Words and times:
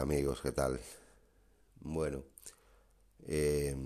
Amigos, 0.00 0.40
¿qué 0.40 0.50
tal? 0.50 0.80
Bueno, 1.80 2.24
eh, 3.26 3.76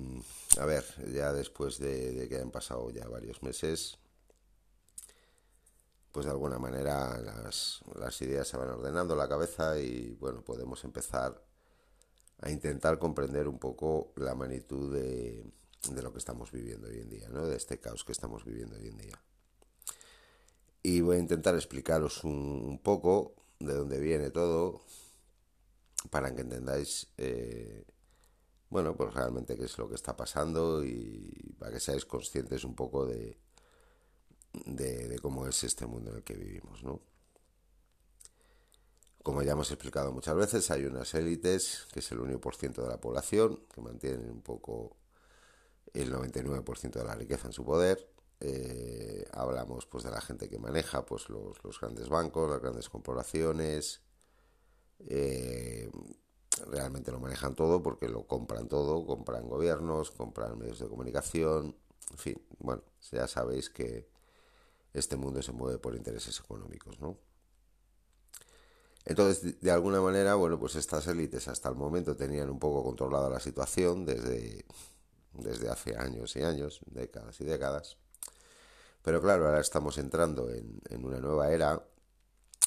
a 0.61 0.65
ver, 0.65 0.85
ya 1.13 1.33
después 1.33 1.79
de, 1.79 2.29
que 2.29 2.39
han 2.39 2.53
pasado 2.53 2.89
ya 2.93 3.09
varios 3.09 3.43
meses, 3.43 3.99
pues 6.13 6.27
de 6.27 6.31
alguna 6.31 6.61
manera 6.61 7.19
las, 7.19 7.83
ideas 8.21 8.47
se 8.47 8.57
van 8.57 8.69
ordenando 8.69 9.17
la 9.17 9.29
cabeza 9.29 9.77
y 9.81 10.17
bueno, 10.21 10.43
podemos 10.43 10.85
empezar 10.85 11.45
a 12.43 12.49
intentar 12.49 13.01
comprender 13.01 13.49
un 13.49 13.59
poco 13.59 14.13
la 14.15 14.37
magnitud 14.37 14.95
de, 14.95 15.45
lo 16.01 16.13
que 16.13 16.19
estamos 16.19 16.53
viviendo 16.53 16.87
hoy 16.87 17.01
en 17.01 17.11
día, 17.11 17.29
¿no? 17.29 17.45
de 17.45 17.57
este 17.57 17.81
caos 17.81 18.05
que 18.05 18.13
estamos 18.13 18.45
viviendo 18.45 18.77
hoy 18.77 18.87
en 18.87 18.99
día. 18.99 19.21
Y 20.81 21.01
voy 21.01 21.17
a 21.17 21.19
intentar 21.19 21.57
explicaros 21.57 22.23
un 22.23 22.79
poco 22.85 23.35
de 23.59 23.75
dónde 23.75 23.99
viene 23.99 24.31
todo, 24.31 24.81
para 26.11 26.35
que 26.35 26.43
entendáis, 26.43 27.09
eh, 27.17 27.85
bueno, 28.71 28.97
pues 28.97 29.15
realmente 29.15 29.57
qué 29.57 29.65
es 29.65 29.79
lo 29.79 29.89
que 29.89 29.95
está 29.95 30.17
pasando 30.17 30.85
y 30.85 31.55
para 31.59 31.73
que 31.73 31.81
seáis 31.81 32.05
conscientes 32.05 32.65
un 32.65 32.75
poco 32.75 33.07
de, 33.07 33.39
de, 34.67 35.19
cómo 35.21 35.47
es 35.47 35.65
este 35.65 35.87
mundo 35.87 36.11
en 36.11 36.19
el 36.19 36.25
que 36.25 36.35
vivimos, 36.35 36.83
¿no? 36.83 37.01
Como 39.23 39.43
ya 39.43 39.53
hemos 39.53 39.71
explicado 39.71 40.13
muchas 40.13 40.37
veces, 40.37 40.71
hay 40.71 40.85
unas 40.85 41.15
élites, 41.15 41.87
que 41.93 42.01
es 42.01 42.13
el 42.13 42.19
1% 42.19 42.83
de 42.83 42.89
la 42.89 43.01
población, 43.01 43.65
que 43.75 43.81
mantienen 43.81 44.31
un 44.31 44.43
poco 44.43 44.99
el 45.95 46.13
99% 46.13 46.91
de 46.91 47.05
la 47.05 47.15
riqueza 47.15 47.47
en 47.47 47.53
su 47.55 47.65
poder. 47.65 48.11
Eh, 48.41 49.25
hablamos 49.33 49.87
pues 49.87 50.05
de 50.05 50.11
la 50.11 50.21
gente 50.21 50.51
que 50.51 50.59
maneja 50.59 51.07
pues 51.07 51.31
los, 51.31 51.63
los 51.65 51.81
grandes 51.81 52.11
bancos, 52.11 52.51
las 52.51 52.61
grandes 52.61 52.91
corporaciones, 52.91 54.04
eh, 55.01 55.91
realmente 56.67 57.11
lo 57.13 57.21
manejan 57.21 57.55
todo 57.55 57.83
porque 57.83 58.09
lo 58.09 58.27
compran 58.27 58.69
todo, 58.69 59.07
compran 59.07 59.49
gobiernos, 59.49 60.11
compran 60.11 60.59
medios 60.59 60.79
de 60.79 60.89
comunicación, 60.89 61.77
en 62.11 62.19
fin, 62.19 62.43
bueno, 62.59 62.83
ya 63.11 63.27
sabéis 63.27 63.71
que 63.71 64.09
este 64.93 65.17
mundo 65.17 65.43
se 65.43 65.53
mueve 65.53 65.79
por 65.79 65.97
intereses 65.97 66.39
económicos, 66.39 67.01
¿no? 67.01 67.19
Entonces, 69.05 69.61
de 69.61 69.71
alguna 69.71 70.01
manera, 70.01 70.35
bueno, 70.35 70.59
pues 70.59 70.77
estas 70.77 71.07
élites 71.09 71.49
hasta 71.49 71.69
el 71.69 71.75
momento 71.75 72.17
tenían 72.17 72.49
un 72.49 72.59
poco 72.59 72.83
controlada 72.83 73.29
la 73.29 73.41
situación 73.41 74.07
desde, 74.07 74.65
desde 75.35 75.69
hace 75.69 75.97
años 75.97 76.37
y 76.37 76.43
años, 76.43 76.81
décadas 76.87 77.39
y 77.41 77.45
décadas. 77.45 77.99
Pero 79.03 79.21
claro, 79.21 79.47
ahora 79.47 79.61
estamos 79.61 79.99
entrando 79.99 80.49
en, 80.51 80.81
en 80.89 81.05
una 81.05 81.19
nueva 81.19 81.53
era, 81.53 81.87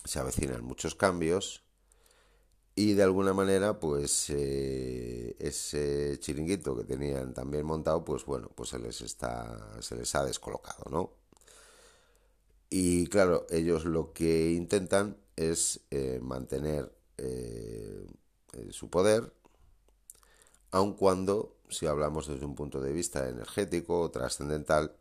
se 0.04 0.20
avecinan 0.20 0.64
muchos 0.64 0.94
cambios 0.94 1.67
y 2.80 2.94
de 2.94 3.02
alguna 3.02 3.34
manera, 3.34 3.80
pues 3.80 4.30
eh, 4.30 5.36
ese 5.40 6.20
chiringuito 6.20 6.78
que 6.78 6.84
tenían 6.84 7.34
también 7.34 7.66
montado, 7.66 8.06
pues 8.06 8.24
bueno, 8.24 8.52
pues 8.54 8.70
se 8.70 8.78
les 8.78 9.02
está, 9.02 9.82
se 9.82 9.96
les 9.96 10.14
ha 10.14 10.24
descolocado, 10.24 10.84
¿no? 10.92 11.12
Y 12.70 13.08
claro, 13.08 13.48
ellos 13.50 13.86
lo 13.86 14.14
que 14.14 14.52
intentan 14.52 15.18
es 15.36 15.80
eh, 15.90 16.20
mantener 16.22 16.94
eh, 17.18 18.06
su 18.70 18.92
poder, 18.92 19.34
aun 20.70 20.94
cuando, 20.94 21.56
si 21.70 21.88
hablamos 21.88 22.28
desde 22.28 22.46
un 22.46 22.54
punto 22.54 22.80
de 22.80 22.92
vista 22.92 23.28
energético 23.28 24.02
o 24.02 24.12
trascendental, 24.12 24.96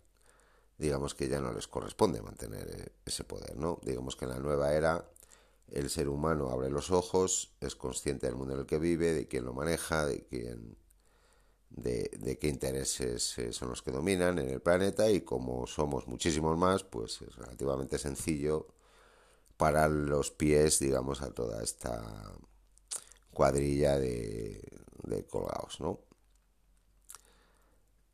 digamos 0.78 1.14
que 1.14 1.28
ya 1.28 1.42
no 1.42 1.52
les 1.52 1.68
corresponde 1.68 2.22
mantener 2.22 2.94
ese 3.04 3.24
poder, 3.24 3.54
¿no? 3.58 3.80
Digamos 3.82 4.16
que 4.16 4.24
en 4.24 4.30
la 4.30 4.38
nueva 4.38 4.72
era 4.72 5.04
el 5.70 5.90
ser 5.90 6.08
humano 6.08 6.50
abre 6.50 6.70
los 6.70 6.90
ojos, 6.90 7.54
es 7.60 7.74
consciente 7.76 8.26
del 8.26 8.36
mundo 8.36 8.54
en 8.54 8.60
el 8.60 8.66
que 8.66 8.78
vive, 8.78 9.12
de 9.12 9.26
quién 9.26 9.44
lo 9.44 9.52
maneja, 9.52 10.06
de 10.06 10.24
quién 10.24 10.76
de, 11.70 12.38
qué 12.40 12.48
intereses 12.48 13.36
eh, 13.38 13.52
son 13.52 13.70
los 13.70 13.82
que 13.82 13.90
dominan 13.90 14.38
en 14.38 14.48
el 14.48 14.60
planeta 14.60 15.10
y 15.10 15.22
como 15.22 15.66
somos 15.66 16.06
muchísimos 16.06 16.56
más, 16.56 16.84
pues 16.84 17.20
es 17.22 17.36
relativamente 17.36 17.98
sencillo 17.98 18.68
parar 19.56 19.90
los 19.90 20.30
pies, 20.30 20.78
digamos, 20.78 21.22
a 21.22 21.32
toda 21.32 21.62
esta 21.62 22.32
cuadrilla 23.32 23.98
de, 23.98 24.62
de 25.04 25.26
colgados, 25.26 25.80
¿no? 25.80 26.00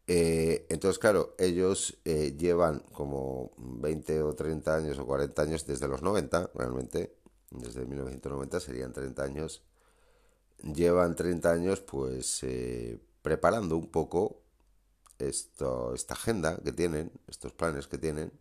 Eh, 0.09 0.66
entonces, 0.69 0.99
claro, 0.99 1.34
ellos 1.38 1.97
eh, 2.05 2.34
llevan 2.37 2.81
como 2.93 3.53
20 3.56 4.22
o 4.22 4.34
30 4.34 4.76
años 4.76 4.99
o 4.99 5.06
40 5.06 5.43
años 5.43 5.66
desde 5.66 5.88
los 5.88 6.03
90, 6.03 6.50
realmente, 6.55 7.16
desde 7.54 7.84
1990 7.84 8.60
serían 8.60 8.92
30 8.92 9.22
años, 9.22 9.62
llevan 10.62 11.14
30 11.16 11.50
años 11.50 11.80
pues 11.80 12.42
eh, 12.42 12.98
preparando 13.22 13.76
un 13.76 13.88
poco 13.88 14.42
esto, 15.18 15.94
esta 15.94 16.14
agenda 16.14 16.58
que 16.62 16.72
tienen, 16.72 17.12
estos 17.28 17.52
planes 17.52 17.86
que 17.86 17.98
tienen, 17.98 18.32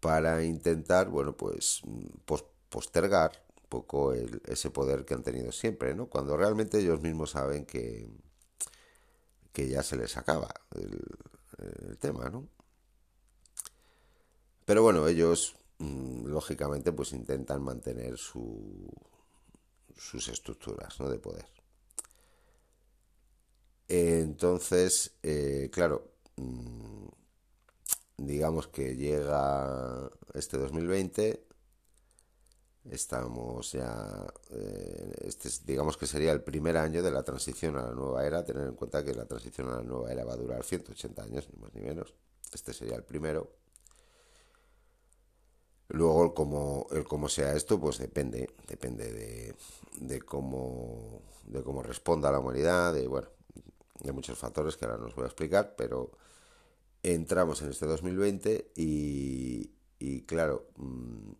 para 0.00 0.42
intentar, 0.42 1.08
bueno, 1.08 1.36
pues 1.36 1.82
postergar 2.68 3.44
un 3.62 3.68
poco 3.68 4.12
ese 4.12 4.70
poder 4.70 5.04
que 5.04 5.14
han 5.14 5.22
tenido 5.22 5.52
siempre, 5.52 5.94
¿no? 5.94 6.06
Cuando 6.06 6.36
realmente 6.36 6.80
ellos 6.80 7.00
mismos 7.00 7.30
saben 7.30 7.64
que, 7.64 8.08
que 9.52 9.68
ya 9.68 9.82
se 9.82 9.96
les 9.96 10.16
acaba 10.16 10.52
el, 10.74 11.00
el 11.88 11.98
tema, 11.98 12.28
¿no? 12.30 12.48
Pero 14.64 14.82
bueno, 14.82 15.06
ellos 15.06 15.54
lógicamente 16.24 16.92
pues 16.92 17.12
intentan 17.12 17.62
mantener 17.62 18.16
su, 18.16 18.88
sus 19.96 20.28
estructuras 20.28 20.98
¿no? 21.00 21.08
de 21.08 21.18
poder. 21.18 21.46
Entonces, 23.88 25.12
eh, 25.22 25.68
claro, 25.72 26.12
mm, 26.36 27.08
digamos 28.16 28.68
que 28.68 28.96
llega 28.96 30.10
este 30.34 30.56
2020, 30.56 31.46
estamos 32.90 33.72
ya, 33.72 34.26
eh, 34.50 35.12
este 35.20 35.50
digamos 35.64 35.96
que 35.96 36.06
sería 36.06 36.32
el 36.32 36.42
primer 36.42 36.76
año 36.76 37.02
de 37.02 37.10
la 37.10 37.22
transición 37.22 37.76
a 37.76 37.82
la 37.82 37.94
nueva 37.94 38.26
era, 38.26 38.44
tener 38.44 38.66
en 38.66 38.74
cuenta 38.74 39.04
que 39.04 39.14
la 39.14 39.26
transición 39.26 39.68
a 39.68 39.76
la 39.76 39.82
nueva 39.82 40.10
era 40.12 40.24
va 40.24 40.34
a 40.34 40.36
durar 40.36 40.64
180 40.64 41.22
años, 41.22 41.48
ni 41.52 41.60
más 41.60 41.74
ni 41.74 41.82
menos, 41.82 42.14
este 42.52 42.72
sería 42.72 42.96
el 42.96 43.04
primero. 43.04 43.61
Luego, 45.92 46.24
el 46.24 46.32
cómo, 46.32 46.86
el 46.90 47.04
cómo 47.04 47.28
sea 47.28 47.54
esto, 47.54 47.78
pues 47.78 47.98
depende, 47.98 48.48
depende 48.66 49.12
de, 49.12 49.54
de, 50.00 50.22
cómo, 50.22 51.20
de 51.44 51.62
cómo 51.62 51.82
responda 51.82 52.32
la 52.32 52.38
humanidad, 52.38 52.94
de, 52.94 53.06
bueno, 53.06 53.28
de 54.00 54.12
muchos 54.12 54.38
factores 54.38 54.78
que 54.78 54.86
ahora 54.86 54.96
no 54.96 55.08
os 55.08 55.14
voy 55.14 55.24
a 55.24 55.26
explicar, 55.26 55.74
pero 55.76 56.12
entramos 57.02 57.60
en 57.60 57.68
este 57.68 57.84
2020 57.84 58.72
y, 58.74 59.70
y 59.98 60.22
claro, 60.22 60.70
mm, 60.76 61.32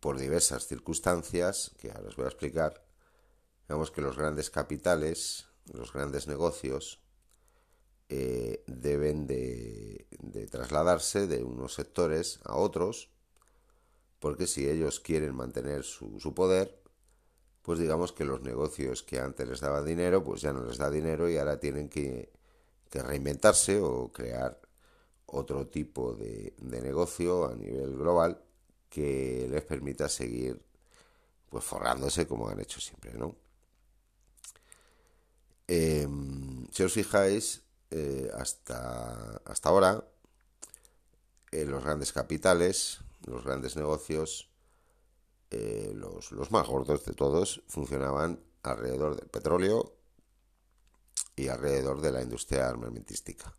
por 0.00 0.18
diversas 0.18 0.66
circunstancias, 0.66 1.70
que 1.78 1.92
ahora 1.92 2.08
os 2.08 2.16
voy 2.16 2.24
a 2.24 2.30
explicar, 2.30 2.84
digamos 3.68 3.92
que 3.92 4.00
los 4.00 4.18
grandes 4.18 4.50
capitales, 4.50 5.46
los 5.72 5.92
grandes 5.92 6.26
negocios, 6.26 6.98
eh, 8.08 8.62
deben 8.66 9.26
de, 9.26 10.06
trasladarse 10.50 11.26
de 11.26 11.42
unos 11.42 11.74
sectores 11.74 12.40
a 12.44 12.56
otros, 12.56 13.10
porque 14.20 14.46
si 14.46 14.68
ellos 14.68 15.00
quieren 15.00 15.34
mantener 15.34 15.82
su, 15.84 16.34
poder, 16.34 16.82
pues 17.62 17.78
digamos 17.78 18.12
que 18.12 18.24
los 18.24 18.42
negocios 18.42 19.02
que 19.02 19.18
antes 19.18 19.48
les 19.48 19.60
daban 19.60 19.84
dinero, 19.84 20.22
pues 20.22 20.40
ya 20.40 20.52
no 20.52 20.64
les 20.64 20.78
da 20.78 20.90
dinero 20.90 21.28
y 21.28 21.36
ahora 21.36 21.58
tienen 21.58 21.88
que, 21.88 22.34
reinventarse 22.92 23.78
o 23.78 24.10
crear 24.10 24.58
otro 25.26 25.66
tipo 25.66 26.14
de, 26.14 26.54
de, 26.56 26.80
negocio 26.80 27.44
a 27.46 27.54
nivel 27.54 27.94
global 27.94 28.40
que 28.88 29.46
les 29.50 29.62
permita 29.64 30.08
seguir 30.08 30.62
pues 31.50 31.62
forrándose 31.62 32.26
como 32.26 32.48
han 32.48 32.60
hecho 32.60 32.80
siempre, 32.80 33.12
¿no? 33.14 33.36
Em, 35.68 36.66
si 36.70 36.82
os 36.82 36.92
fijáis, 36.92 37.62
eh, 37.90 38.30
hasta, 38.34 39.40
hasta 39.44 39.68
ahora 39.68 40.04
eh, 41.52 41.64
los 41.64 41.84
grandes 41.84 42.12
capitales, 42.12 43.00
los 43.24 43.44
grandes 43.44 43.76
negocios, 43.76 44.50
eh, 45.50 45.92
los, 45.94 46.32
los 46.32 46.50
más 46.50 46.66
gordos 46.66 47.04
de 47.04 47.14
todos, 47.14 47.62
funcionaban 47.68 48.42
alrededor 48.62 49.16
del 49.16 49.28
petróleo 49.28 49.96
y 51.36 51.48
alrededor 51.48 52.00
de 52.00 52.10
la 52.10 52.22
industria 52.22 52.68
armamentística. 52.68 53.56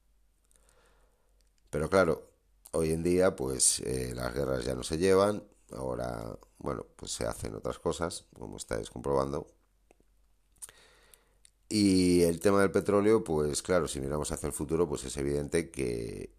Pero 1.70 1.90
claro, 1.90 2.30
hoy 2.72 2.92
en 2.92 3.04
día 3.04 3.36
pues 3.36 3.82
las 4.14 4.34
guerras 4.34 4.66
ya 4.66 4.76
no 4.76 4.84
se 4.84 4.98
llevan, 4.98 5.48
ahora 5.72 6.38
bueno 6.58 6.86
pues 6.96 7.12
se 7.12 7.26
hacen 7.26 7.56
otras 7.56 7.80
cosas, 7.80 8.26
como 8.34 8.58
estáis 8.58 8.90
comprobando, 8.90 9.48
y 11.70 12.22
el 12.24 12.40
tema 12.40 12.62
del 12.62 12.72
petróleo, 12.72 13.24
pues 13.24 13.62
claro, 13.62 13.88
si 13.88 14.00
miramos 14.00 14.32
hacia 14.32 14.48
el 14.48 14.54
futuro, 14.54 14.88
pues 14.88 15.04
es 15.04 15.18
evidente 15.18 15.70
que, 15.70 16.36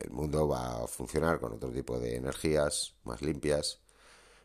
el 0.00 0.10
mundo 0.10 0.48
va 0.48 0.84
a 0.84 0.86
funcionar 0.86 1.40
con 1.40 1.52
otro 1.52 1.70
tipo 1.70 1.98
de 1.98 2.16
energías 2.16 2.94
más 3.04 3.20
limpias 3.22 3.80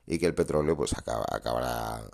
y 0.06 0.19
que 0.19 0.25
el 0.25 0.36
petróleo 0.36 0.75
pues 0.75 0.94
acabará 0.94 2.09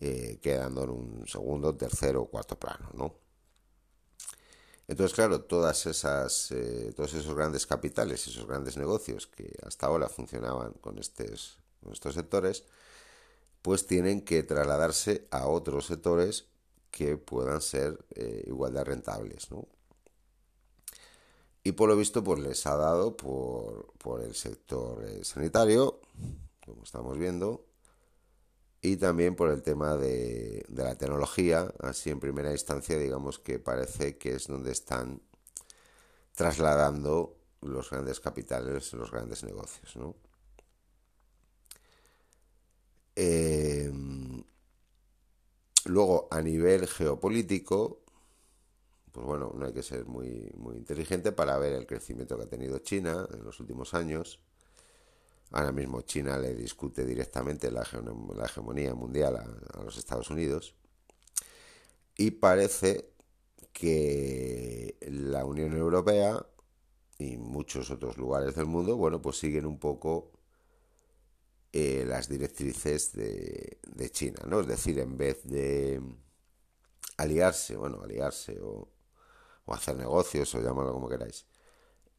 eh, 0.00 0.38
quedando 0.42 0.84
en 0.84 0.90
un 0.90 1.26
segundo, 1.26 1.76
tercero 1.76 2.22
o 2.22 2.30
cuarto 2.30 2.58
plano, 2.58 2.90
¿no? 2.94 3.14
Entonces, 4.86 5.14
claro, 5.14 5.42
todas 5.42 5.86
esas, 5.86 6.50
eh, 6.52 6.92
todos 6.94 7.14
esos 7.14 7.34
grandes 7.34 7.66
capitales, 7.66 8.26
esos 8.26 8.46
grandes 8.46 8.76
negocios 8.76 9.26
que 9.26 9.56
hasta 9.66 9.86
ahora 9.86 10.08
funcionaban 10.08 10.72
con 10.74 10.98
estos, 10.98 11.58
estos 11.90 12.14
sectores, 12.14 12.64
pues 13.62 13.86
tienen 13.86 14.24
que 14.24 14.42
trasladarse 14.42 15.26
a 15.30 15.46
otros 15.46 15.86
sectores 15.86 16.46
que 16.94 17.16
puedan 17.16 17.60
ser 17.60 17.98
eh, 18.14 18.44
igual 18.46 18.72
de 18.72 18.84
rentables, 18.84 19.50
¿no? 19.50 19.66
Y 21.64 21.72
por 21.72 21.88
lo 21.88 21.96
visto, 21.96 22.22
pues 22.22 22.38
les 22.38 22.64
ha 22.66 22.76
dado 22.76 23.16
por, 23.16 23.92
por 23.98 24.22
el 24.22 24.36
sector 24.36 25.04
eh, 25.04 25.24
sanitario, 25.24 26.00
como 26.64 26.84
estamos 26.84 27.18
viendo, 27.18 27.66
y 28.80 28.96
también 28.96 29.34
por 29.34 29.50
el 29.50 29.62
tema 29.62 29.96
de, 29.96 30.64
la 30.68 30.94
tecnología, 30.94 31.74
así 31.80 32.10
en 32.10 32.20
primera 32.20 32.52
instancia 32.52 32.96
digamos 32.96 33.40
que 33.40 33.58
parece 33.58 34.16
que 34.16 34.36
es 34.36 34.46
donde 34.46 34.70
están 34.70 35.20
trasladando 36.36 37.36
los 37.60 37.90
grandes 37.90 38.20
capitales, 38.20 38.92
los 38.92 39.10
grandes 39.10 39.42
negocios. 39.42 39.96
¿no? 39.96 40.14
Em, 43.16 44.23
luego, 45.94 46.28
a 46.30 46.42
nivel 46.42 46.86
geopolítico, 46.86 48.02
pues 49.12 49.26
bueno, 49.26 49.52
no 49.56 49.66
hay 49.66 49.72
que 49.72 49.82
ser 49.82 50.04
muy, 50.06 50.52
muy 50.56 50.76
inteligente 50.76 51.32
para 51.32 51.56
ver 51.58 51.72
el 51.72 51.86
crecimiento 51.86 52.36
que 52.36 52.44
ha 52.44 52.48
tenido 52.48 52.78
China 52.80 53.26
en 53.32 53.44
los 53.44 53.60
últimos 53.60 53.94
años 53.94 54.40
Ahora 55.54 55.70
mismo 55.70 56.02
China 56.02 56.36
le 56.36 56.52
discute 56.52 57.04
directamente 57.04 57.70
la, 57.70 57.82
hegemonía 58.44 58.92
mundial 58.92 59.36
a, 59.36 59.82
los 59.84 59.96
Estados 59.96 60.28
Unidos. 60.28 60.74
Y 62.16 62.32
parece 62.32 63.10
que 63.72 64.96
la 65.00 65.44
Unión 65.44 65.76
Europea 65.76 66.44
y 67.18 67.36
muchos 67.36 67.92
otros 67.92 68.16
lugares 68.16 68.56
del 68.56 68.66
mundo, 68.66 68.96
bueno, 68.96 69.22
pues 69.22 69.38
siguen 69.38 69.64
un 69.66 69.78
poco 69.78 70.32
eh, 71.76 72.04
las 72.06 72.28
directrices 72.28 73.12
de, 73.14 73.80
China, 74.12 74.38
¿no? 74.46 74.60
Es 74.60 74.68
decir, 74.68 74.96
en 75.00 75.16
vez 75.16 75.42
de 75.42 76.00
aliarse, 77.16 77.74
bueno, 77.74 78.00
aliarse 78.00 78.60
o, 78.60 78.88
o 79.64 79.74
hacer 79.74 79.96
negocios 79.96 80.54
o 80.54 80.60
llamarlo 80.60 80.92
como 80.92 81.08
queráis, 81.08 81.46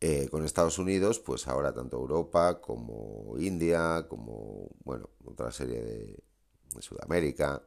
eh, 0.02 0.28
con 0.30 0.44
Estados 0.44 0.78
Unidos, 0.78 1.20
pues 1.20 1.48
ahora 1.48 1.74
tanto 1.74 1.96
Europa 1.96 2.60
como 2.60 3.38
India, 3.40 4.08
como, 4.10 4.72
bueno, 4.84 5.10
otra 5.24 5.50
serie 5.54 5.82
de, 5.82 6.24
Sudamérica, 6.82 7.64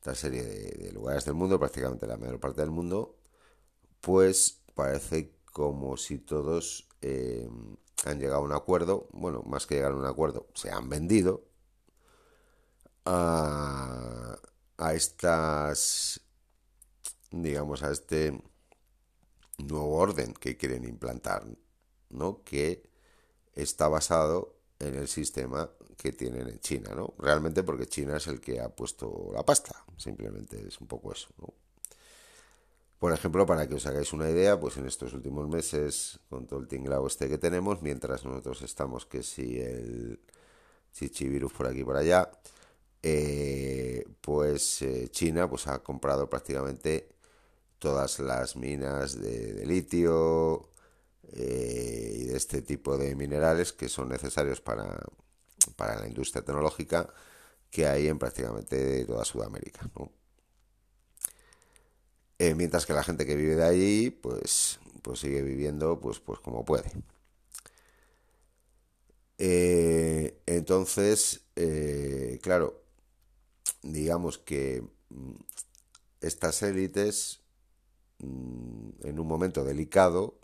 otra 0.00 0.16
serie 0.16 0.42
de, 0.42 0.90
lugares 0.90 1.24
del 1.24 1.34
mundo, 1.34 1.60
prácticamente 1.60 2.08
la 2.08 2.16
mayor 2.16 2.40
parte 2.40 2.60
del 2.60 2.72
mundo, 2.72 3.20
pues 4.00 4.62
parece 4.74 5.32
como 5.52 5.96
si 5.96 6.18
todos 6.18 6.88
eh, 7.02 7.48
han 8.04 8.18
llegado 8.18 8.40
a 8.40 8.44
un 8.44 8.52
acuerdo, 8.52 9.08
bueno, 9.12 9.42
más 9.42 9.66
que 9.66 9.76
llegar 9.76 9.92
a 9.92 9.96
un 9.96 10.06
acuerdo, 10.06 10.46
se 10.54 10.70
han 10.70 10.88
vendido 10.88 11.44
a, 13.04 14.38
a 14.76 14.94
estas, 14.94 16.20
digamos, 17.30 17.82
a 17.82 17.90
este 17.90 18.40
nuevo 19.58 19.96
orden 19.96 20.34
que 20.34 20.56
quieren 20.56 20.84
implantar, 20.84 21.44
¿no? 22.10 22.42
Que 22.44 22.88
está 23.54 23.88
basado 23.88 24.56
en 24.78 24.94
el 24.94 25.08
sistema 25.08 25.70
que 25.96 26.12
tienen 26.12 26.48
en 26.48 26.60
China, 26.60 26.94
¿no? 26.94 27.14
Realmente 27.18 27.64
porque 27.64 27.86
China 27.86 28.16
es 28.16 28.28
el 28.28 28.40
que 28.40 28.60
ha 28.60 28.68
puesto 28.68 29.30
la 29.32 29.44
pasta, 29.44 29.84
simplemente 29.96 30.66
es 30.66 30.80
un 30.80 30.86
poco 30.86 31.12
eso, 31.12 31.28
¿no? 31.38 31.52
Por 32.98 33.12
ejemplo, 33.12 33.46
para 33.46 33.68
que 33.68 33.76
os 33.76 33.86
hagáis 33.86 34.12
una 34.12 34.28
idea, 34.28 34.58
pues 34.58 34.76
en 34.76 34.86
estos 34.86 35.12
últimos 35.12 35.48
meses, 35.48 36.18
con 36.28 36.46
todo 36.46 36.58
el 36.58 36.66
tinglao 36.68 37.06
este 37.06 37.28
que 37.28 37.38
tenemos, 37.38 37.80
mientras 37.80 38.24
nosotros 38.24 38.62
estamos 38.62 39.06
que 39.06 39.22
si 39.22 39.60
el 39.60 40.20
chichivirus 40.92 41.52
por 41.52 41.66
aquí 41.68 41.80
y 41.80 41.84
por 41.84 41.96
allá, 41.96 42.30
eh, 43.02 44.04
pues 44.20 44.82
eh, 44.82 45.08
China 45.10 45.48
pues 45.48 45.66
ha 45.68 45.82
comprado 45.82 46.28
prácticamente 46.28 47.08
todas 47.78 48.18
las 48.20 48.56
minas 48.56 49.20
de, 49.20 49.64
litio 49.66 50.70
eh, 51.32 52.12
y 52.20 52.24
de 52.26 52.36
este 52.36 52.62
tipo 52.62 52.98
de 52.98 53.14
minerales 53.14 53.72
que 53.72 53.88
son 53.88 54.08
necesarios 54.08 54.60
para, 54.60 55.00
la 55.78 56.08
industria 56.08 56.44
tecnológica 56.44 57.12
que 57.70 57.86
hay 57.86 58.08
en 58.08 58.18
prácticamente 58.18 59.04
toda 59.06 59.24
Sudamérica. 59.24 59.88
Eh, 62.38 62.54
mientras 62.54 62.86
que 62.86 62.92
la 62.92 63.02
gente 63.04 63.26
que 63.26 63.34
vive 63.36 63.56
de 63.56 63.64
allí 63.64 64.10
pues, 64.10 64.78
pues 65.02 65.20
sigue 65.20 65.42
viviendo 65.42 66.00
pues, 66.00 66.20
pues 66.20 66.40
como 66.40 66.64
puede. 66.64 66.90
Eh, 69.38 70.40
entonces, 70.46 71.42
claro, 72.42 72.82
digamos 73.82 74.38
que 74.38 74.82
mm, 75.10 75.34
estas 76.20 76.62
élites 76.62 77.40
Mm, 78.20 78.90
en 79.04 79.20
un 79.20 79.26
momento 79.28 79.64
delicado 79.64 80.38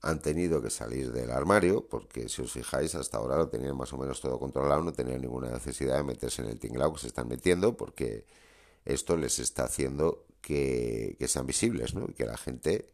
han 0.00 0.20
tenido 0.22 0.62
que 0.62 0.70
salir 0.70 1.12
del 1.12 1.30
armario, 1.30 1.88
porque 1.88 2.28
si 2.28 2.42
os 2.42 2.52
fijáis, 2.52 2.94
hasta 2.94 3.18
ahora 3.18 3.36
lo 3.36 3.48
tenían 3.48 3.76
más 3.76 3.92
o 3.92 3.98
menos 3.98 4.20
todo 4.20 4.38
controlado, 4.38 4.82
no 4.82 4.92
tenían 4.92 5.20
ninguna 5.20 5.50
necesidad 5.50 5.96
de 5.96 6.04
meterse 6.04 6.42
en 6.42 6.48
el 6.48 6.60
tinglao 6.60 6.92
que 6.94 7.00
se 7.00 7.08
están 7.08 7.28
metiendo, 7.28 7.76
porque 7.76 8.24
esto 8.84 9.16
les 9.16 9.38
está 9.40 9.64
haciendo 9.64 10.26
que, 10.40 11.16
sean 11.28 11.46
visibles, 11.46 11.94
¿no? 11.94 12.06
Que 12.14 12.24
la 12.24 12.36
gente, 12.36 12.92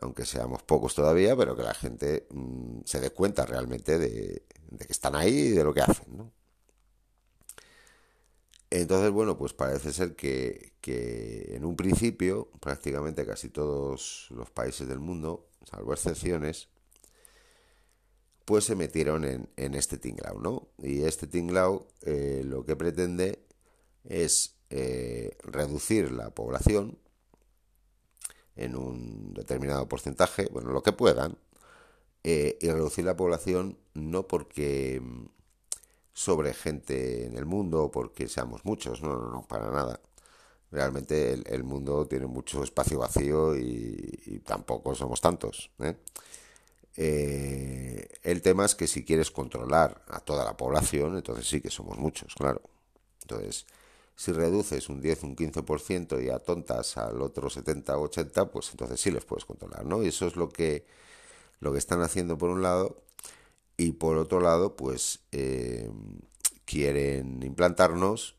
aunque 0.00 0.24
seamos 0.24 0.62
pocos 0.62 0.94
todavía, 0.94 1.36
pero 1.36 1.56
que 1.56 1.62
la 1.62 1.74
gente 1.74 2.26
mm, 2.30 2.80
se 2.84 3.00
dé 3.00 3.10
cuenta 3.10 3.46
realmente 3.46 3.98
de, 3.98 4.46
que 4.78 4.92
están 4.92 5.14
ahí 5.14 5.34
y 5.34 5.50
de 5.50 5.64
lo 5.64 5.72
que 5.74 5.82
hacen, 5.82 6.16
¿no? 6.16 6.32
Entonces, 8.70 9.10
bueno, 9.12 9.38
pues 9.38 9.52
parece 9.52 9.92
ser 9.92 10.16
que, 10.16 10.74
en 11.54 11.64
un 11.64 11.76
principio 11.76 12.50
prácticamente 12.60 13.24
casi 13.24 13.48
todos 13.48 14.28
los 14.30 14.50
países 14.50 14.88
del 14.88 14.98
mundo, 14.98 15.48
salvo 15.64 15.92
excepciones, 15.92 16.68
pues 18.44 18.64
se 18.64 18.76
metieron 18.76 19.24
en, 19.24 19.74
este 19.74 19.98
tinglao, 19.98 20.38
¿no? 20.40 20.68
Y 20.78 21.02
este 21.02 21.26
tinglao 21.26 21.88
eh, 22.02 22.42
lo 22.44 22.64
que 22.64 22.76
pretende 22.76 23.44
es 24.04 24.55
eh, 24.70 25.36
reducir 25.42 26.10
la 26.10 26.30
población 26.30 26.98
en 28.56 28.76
un 28.76 29.34
determinado 29.34 29.88
porcentaje, 29.88 30.48
bueno, 30.50 30.70
lo 30.70 30.82
que 30.82 30.92
puedan, 30.92 31.38
eh, 32.24 32.58
y 32.60 32.68
reducir 32.70 33.04
la 33.04 33.16
población 33.16 33.78
no 33.94 34.26
porque 34.26 35.00
sobre 36.12 36.54
gente 36.54 37.26
en 37.26 37.36
el 37.36 37.44
mundo 37.44 37.90
porque 37.92 38.26
seamos 38.28 38.64
muchos, 38.64 39.02
no, 39.02 39.16
no, 39.16 39.30
no, 39.30 39.42
para 39.46 39.70
nada. 39.70 40.00
Realmente 40.72 41.32
el, 41.32 41.64
mundo 41.64 42.06
tiene 42.06 42.26
mucho 42.26 42.64
espacio 42.64 42.98
vacío 42.98 43.56
y, 43.56 44.42
tampoco 44.44 44.94
somos 44.94 45.20
tantos. 45.20 45.70
Eh, 46.96 48.08
el 48.22 48.42
tema 48.42 48.64
es 48.64 48.74
que 48.74 48.86
si 48.86 49.04
quieres 49.04 49.30
controlar 49.30 50.02
a 50.08 50.20
toda 50.20 50.44
la 50.44 50.56
población, 50.56 51.16
entonces 51.16 51.46
sí 51.46 51.60
que 51.60 51.70
somos 51.70 51.98
muchos, 51.98 52.34
claro. 52.34 52.62
Entonces, 53.22 53.66
si 54.16 54.32
reduces 54.32 54.88
un 54.88 55.00
10, 55.00 55.24
un 55.24 55.36
15% 55.36 56.24
y 56.24 56.30
atontas 56.30 56.96
al 56.96 57.20
otro 57.20 57.50
70 57.50 57.96
o 57.98 58.02
80, 58.04 58.50
pues 58.50 58.70
entonces 58.70 59.00
sí 59.00 59.10
les 59.10 59.24
puedes 59.24 59.44
controlar, 59.44 59.84
¿no? 59.84 60.02
Y 60.02 60.08
eso 60.08 60.26
es 60.26 60.36
lo 60.36 60.48
que, 60.48 60.86
lo 61.60 61.72
que 61.72 61.78
están 61.78 62.00
haciendo 62.02 62.38
por 62.38 62.50
un 62.50 62.62
lado 62.62 63.02
y 63.76 63.92
por 63.92 64.16
otro 64.16 64.40
lado, 64.40 64.74
pues 64.76 65.20
eh, 65.32 65.90
quieren 66.64 67.42
implantarnos 67.42 68.36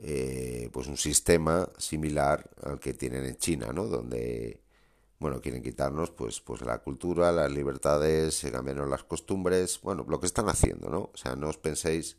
eh, 0.00 0.68
pues 0.72 0.88
un 0.88 0.96
sistema 0.96 1.70
similar 1.78 2.50
al 2.62 2.80
que 2.80 2.92
tienen 2.92 3.24
en 3.24 3.36
China, 3.36 3.72
¿no? 3.72 3.86
Donde 3.86 4.60
bueno, 5.18 5.40
quieren 5.40 5.62
quitarnos 5.62 6.10
pues, 6.10 6.40
pues 6.40 6.60
la 6.62 6.78
cultura, 6.80 7.32
las 7.32 7.50
libertades, 7.50 8.34
se 8.34 8.52
cambiaron 8.52 8.90
las 8.90 9.04
costumbres, 9.04 9.80
bueno, 9.82 10.04
lo 10.08 10.20
que 10.20 10.26
están 10.26 10.48
haciendo, 10.48 10.90
¿no? 10.90 11.10
O 11.14 11.16
sea, 11.16 11.36
no 11.36 11.48
os 11.48 11.56
penséis 11.58 12.18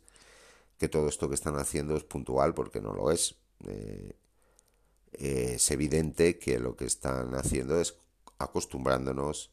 que 0.78 0.88
todo 0.88 1.08
esto 1.08 1.28
que 1.28 1.34
están 1.34 1.56
haciendo 1.56 1.96
es 1.96 2.04
puntual, 2.04 2.54
porque 2.54 2.80
no 2.80 2.92
lo 2.92 3.10
es. 3.10 3.36
Eh, 3.66 4.16
es 5.12 5.70
evidente 5.70 6.38
que 6.38 6.58
lo 6.58 6.76
que 6.76 6.84
están 6.86 7.34
haciendo 7.34 7.80
es 7.80 7.96
acostumbrándonos 8.38 9.50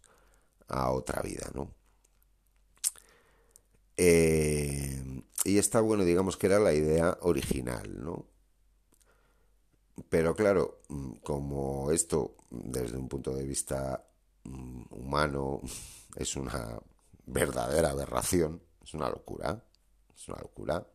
a 0.67 0.91
otra 0.91 1.21
vida, 1.21 1.49
¿no? 1.53 1.71
Eh, 3.97 5.23
y 5.45 5.57
esta, 5.57 5.81
bueno, 5.81 6.03
digamos 6.03 6.37
que 6.37 6.47
era 6.47 6.59
la 6.59 6.73
idea 6.73 7.17
original, 7.21 8.03
¿no? 8.03 8.25
Pero 10.09 10.35
claro, 10.35 10.81
como 11.23 11.91
esto, 11.91 12.35
desde 12.49 12.97
un 12.97 13.07
punto 13.07 13.33
de 13.33 13.45
vista 13.45 14.05
mm, 14.43 14.83
humano, 14.91 15.61
es 16.15 16.35
una 16.35 16.79
verdadera 17.25 17.91
aberración, 17.91 18.61
es 18.83 18.93
una 18.93 19.09
locura. 19.09 19.63
Es 20.15 20.27
una 20.29 20.39
locura. 20.39 20.85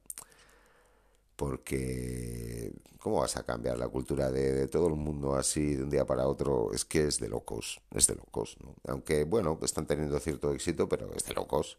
Porque, 1.40 2.70
¿cómo 2.99 3.20
vas 3.20 3.38
a 3.38 3.44
cambiar 3.44 3.78
la 3.78 3.88
cultura 3.88 4.30
de, 4.30 4.68
todo 4.68 4.88
el 4.88 4.94
mundo 4.94 5.37
así 5.37 5.75
de 5.75 5.85
un 5.85 5.88
día 5.88 6.04
para 6.04 6.26
otro? 6.26 6.70
Es 6.75 6.85
que 6.85 7.06
es 7.06 7.18
de 7.18 7.30
locos, 7.30 7.80
es 7.94 8.06
de 8.09 8.14
locos. 8.14 8.59
Aunque, 8.87 9.25
bueno, 9.25 9.59
están 9.62 9.87
teniendo 9.87 10.20
cierto 10.20 10.52
éxito, 10.52 10.87
pero 10.87 11.11
es 11.14 11.25
de 11.25 11.32
locos. 11.32 11.78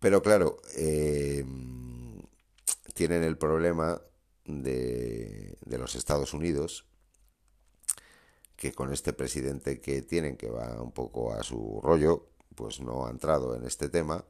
Pero 0.00 0.22
claro, 0.22 0.56
eh, 0.78 1.44
tienen 2.94 3.24
el 3.24 3.36
problema 3.36 4.00
de 4.46 5.58
los 5.66 5.94
Estados 5.94 6.32
Unidos, 6.32 6.86
que 8.56 8.72
con 8.72 8.90
este 8.90 9.12
presidente 9.12 9.82
que 9.82 10.00
tienen, 10.00 10.38
que 10.38 10.48
va 10.48 10.80
un 10.80 10.92
poco 10.92 11.34
a 11.34 11.42
su 11.42 11.78
rollo, 11.82 12.30
pues 12.54 12.80
no 12.80 13.06
ha 13.06 13.10
entrado 13.10 13.54
en 13.54 13.66
este 13.66 13.90
tema. 13.90 14.24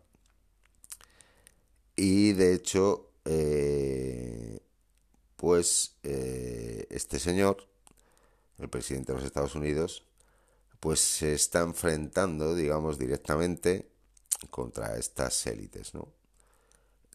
Y 1.94 2.32
de 2.32 2.54
hecho, 2.54 3.07
eh, 3.30 4.60
pues 5.36 5.96
eh, 6.02 6.86
este 6.88 7.18
señor, 7.18 7.68
el 8.58 8.70
presidente 8.70 9.12
de 9.12 9.18
los 9.18 9.26
Estados 9.26 9.54
Unidos, 9.54 10.04
pues 10.80 11.00
se 11.00 11.34
está 11.34 11.60
enfrentando, 11.60 12.54
digamos, 12.54 12.98
directamente 12.98 13.90
contra 14.50 14.96
estas 14.96 15.46
élites, 15.46 15.92
¿no? 15.92 16.08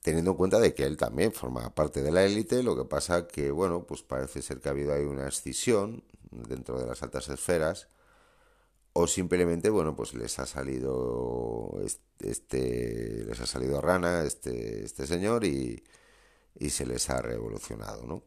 Teniendo 0.04 0.32
en 0.32 0.38
cuenta 0.38 0.60
de 0.60 0.76
que 0.76 0.84
él 0.84 0.98
también 0.98 1.32
forma 1.32 1.74
parte 1.74 2.04
de 2.04 2.12
la 2.12 2.24
élite, 2.24 2.62
lo 2.62 2.78
que 2.78 2.86
pasa 2.86 3.28
que, 3.28 3.50
bueno, 3.50 3.88
pues 3.88 4.04
parece 4.04 4.44
ser 4.44 4.60
que 4.60 4.70
ha 4.70 4.74
habido 4.74 4.94
ahí 4.94 5.06
una 5.06 5.28
escisión 5.28 6.04
dentro 6.30 6.80
de 6.80 6.86
las 6.86 7.02
altas 7.02 7.28
esferas, 7.30 7.88
o 8.94 9.08
simplemente, 9.08 9.72
bueno, 9.72 9.96
pues 9.96 10.14
les 10.14 10.38
ha 10.38 10.46
salido 10.46 11.82
este, 12.20 13.26
les 13.26 13.40
ha 13.40 13.48
salido 13.48 13.82
rana 13.82 14.24
este, 14.24 14.84
este 14.84 15.08
señor 15.08 15.46
y, 15.46 15.84
y 16.56 16.70
se 16.70 16.86
les 16.86 17.10
ha 17.10 17.22
revolucionado, 17.22 18.06
¿no? 18.06 18.24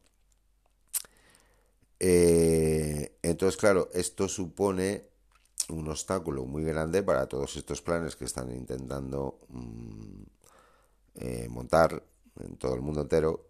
Eh, 1.98 3.18
entonces, 3.22 3.56
claro, 3.56 3.88
esto 3.94 4.28
supone 4.28 5.08
un 5.68 5.88
obstáculo 5.88 6.44
muy 6.44 6.64
grande 6.64 7.02
para 7.02 7.26
todos 7.26 7.56
estos 7.56 7.82
planes 7.82 8.16
que 8.16 8.24
están 8.24 8.50
intentando 8.50 9.40
mm, 9.48 10.22
eh, 11.16 11.48
montar 11.48 12.02
en 12.40 12.56
todo 12.56 12.74
el 12.74 12.82
mundo 12.82 13.02
entero. 13.02 13.48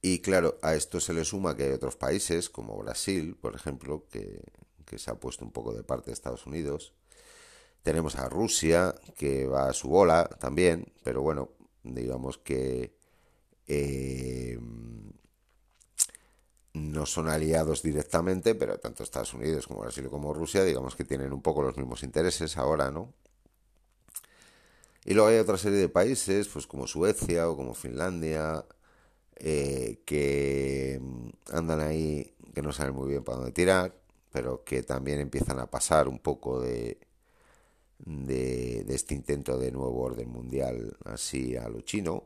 Y 0.00 0.20
claro, 0.20 0.58
a 0.62 0.74
esto 0.74 1.00
se 1.00 1.12
le 1.12 1.24
suma 1.24 1.56
que 1.56 1.64
hay 1.64 1.72
otros 1.72 1.96
países, 1.96 2.48
como 2.48 2.78
Brasil, 2.78 3.36
por 3.36 3.56
ejemplo, 3.56 4.06
que, 4.08 4.42
que 4.84 4.98
se 4.98 5.10
ha 5.10 5.16
puesto 5.16 5.44
un 5.44 5.50
poco 5.50 5.74
de 5.74 5.82
parte 5.82 6.06
de 6.06 6.14
Estados 6.14 6.46
Unidos. 6.46 6.92
Tenemos 7.82 8.16
a 8.16 8.28
Rusia, 8.28 8.94
que 9.16 9.46
va 9.46 9.68
a 9.68 9.72
su 9.72 9.88
bola 9.88 10.28
también, 10.40 10.92
pero 11.02 11.22
bueno, 11.22 11.50
digamos 11.82 12.38
que 12.38 12.96
eh, 13.66 14.58
no 16.74 17.06
son 17.06 17.28
aliados 17.28 17.82
directamente, 17.82 18.54
pero 18.54 18.78
tanto 18.78 19.02
Estados 19.02 19.34
Unidos 19.34 19.66
como 19.66 19.80
Brasil 19.80 20.08
como 20.08 20.34
Rusia, 20.34 20.62
digamos 20.62 20.94
que 20.94 21.04
tienen 21.04 21.32
un 21.32 21.42
poco 21.42 21.62
los 21.62 21.76
mismos 21.76 22.02
intereses 22.02 22.56
ahora, 22.56 22.90
¿no? 22.90 23.12
Y 25.04 25.14
luego 25.14 25.28
hay 25.28 25.38
otra 25.38 25.56
serie 25.56 25.78
de 25.78 25.88
países, 25.88 26.48
pues 26.48 26.66
como 26.66 26.86
Suecia 26.86 27.48
o 27.48 27.56
como 27.56 27.74
Finlandia, 27.74 28.64
eh, 29.36 30.00
que 30.06 31.00
andan 31.52 31.80
ahí, 31.80 32.34
que 32.54 32.62
no 32.62 32.72
saben 32.72 32.94
muy 32.94 33.08
bien 33.08 33.24
para 33.24 33.38
dónde 33.38 33.52
tirar, 33.52 33.94
pero 34.32 34.64
que 34.64 34.82
también 34.82 35.20
empiezan 35.20 35.60
a 35.60 35.70
pasar 35.70 36.08
un 36.08 36.18
poco 36.20 36.60
de, 36.60 36.98
de, 37.98 38.84
de 38.86 38.94
este 38.94 39.14
intento 39.14 39.58
de 39.58 39.72
nuevo 39.72 40.02
orden 40.02 40.28
mundial 40.30 40.96
así 41.04 41.56
a 41.56 41.68
lo 41.68 41.80
chino. 41.82 42.24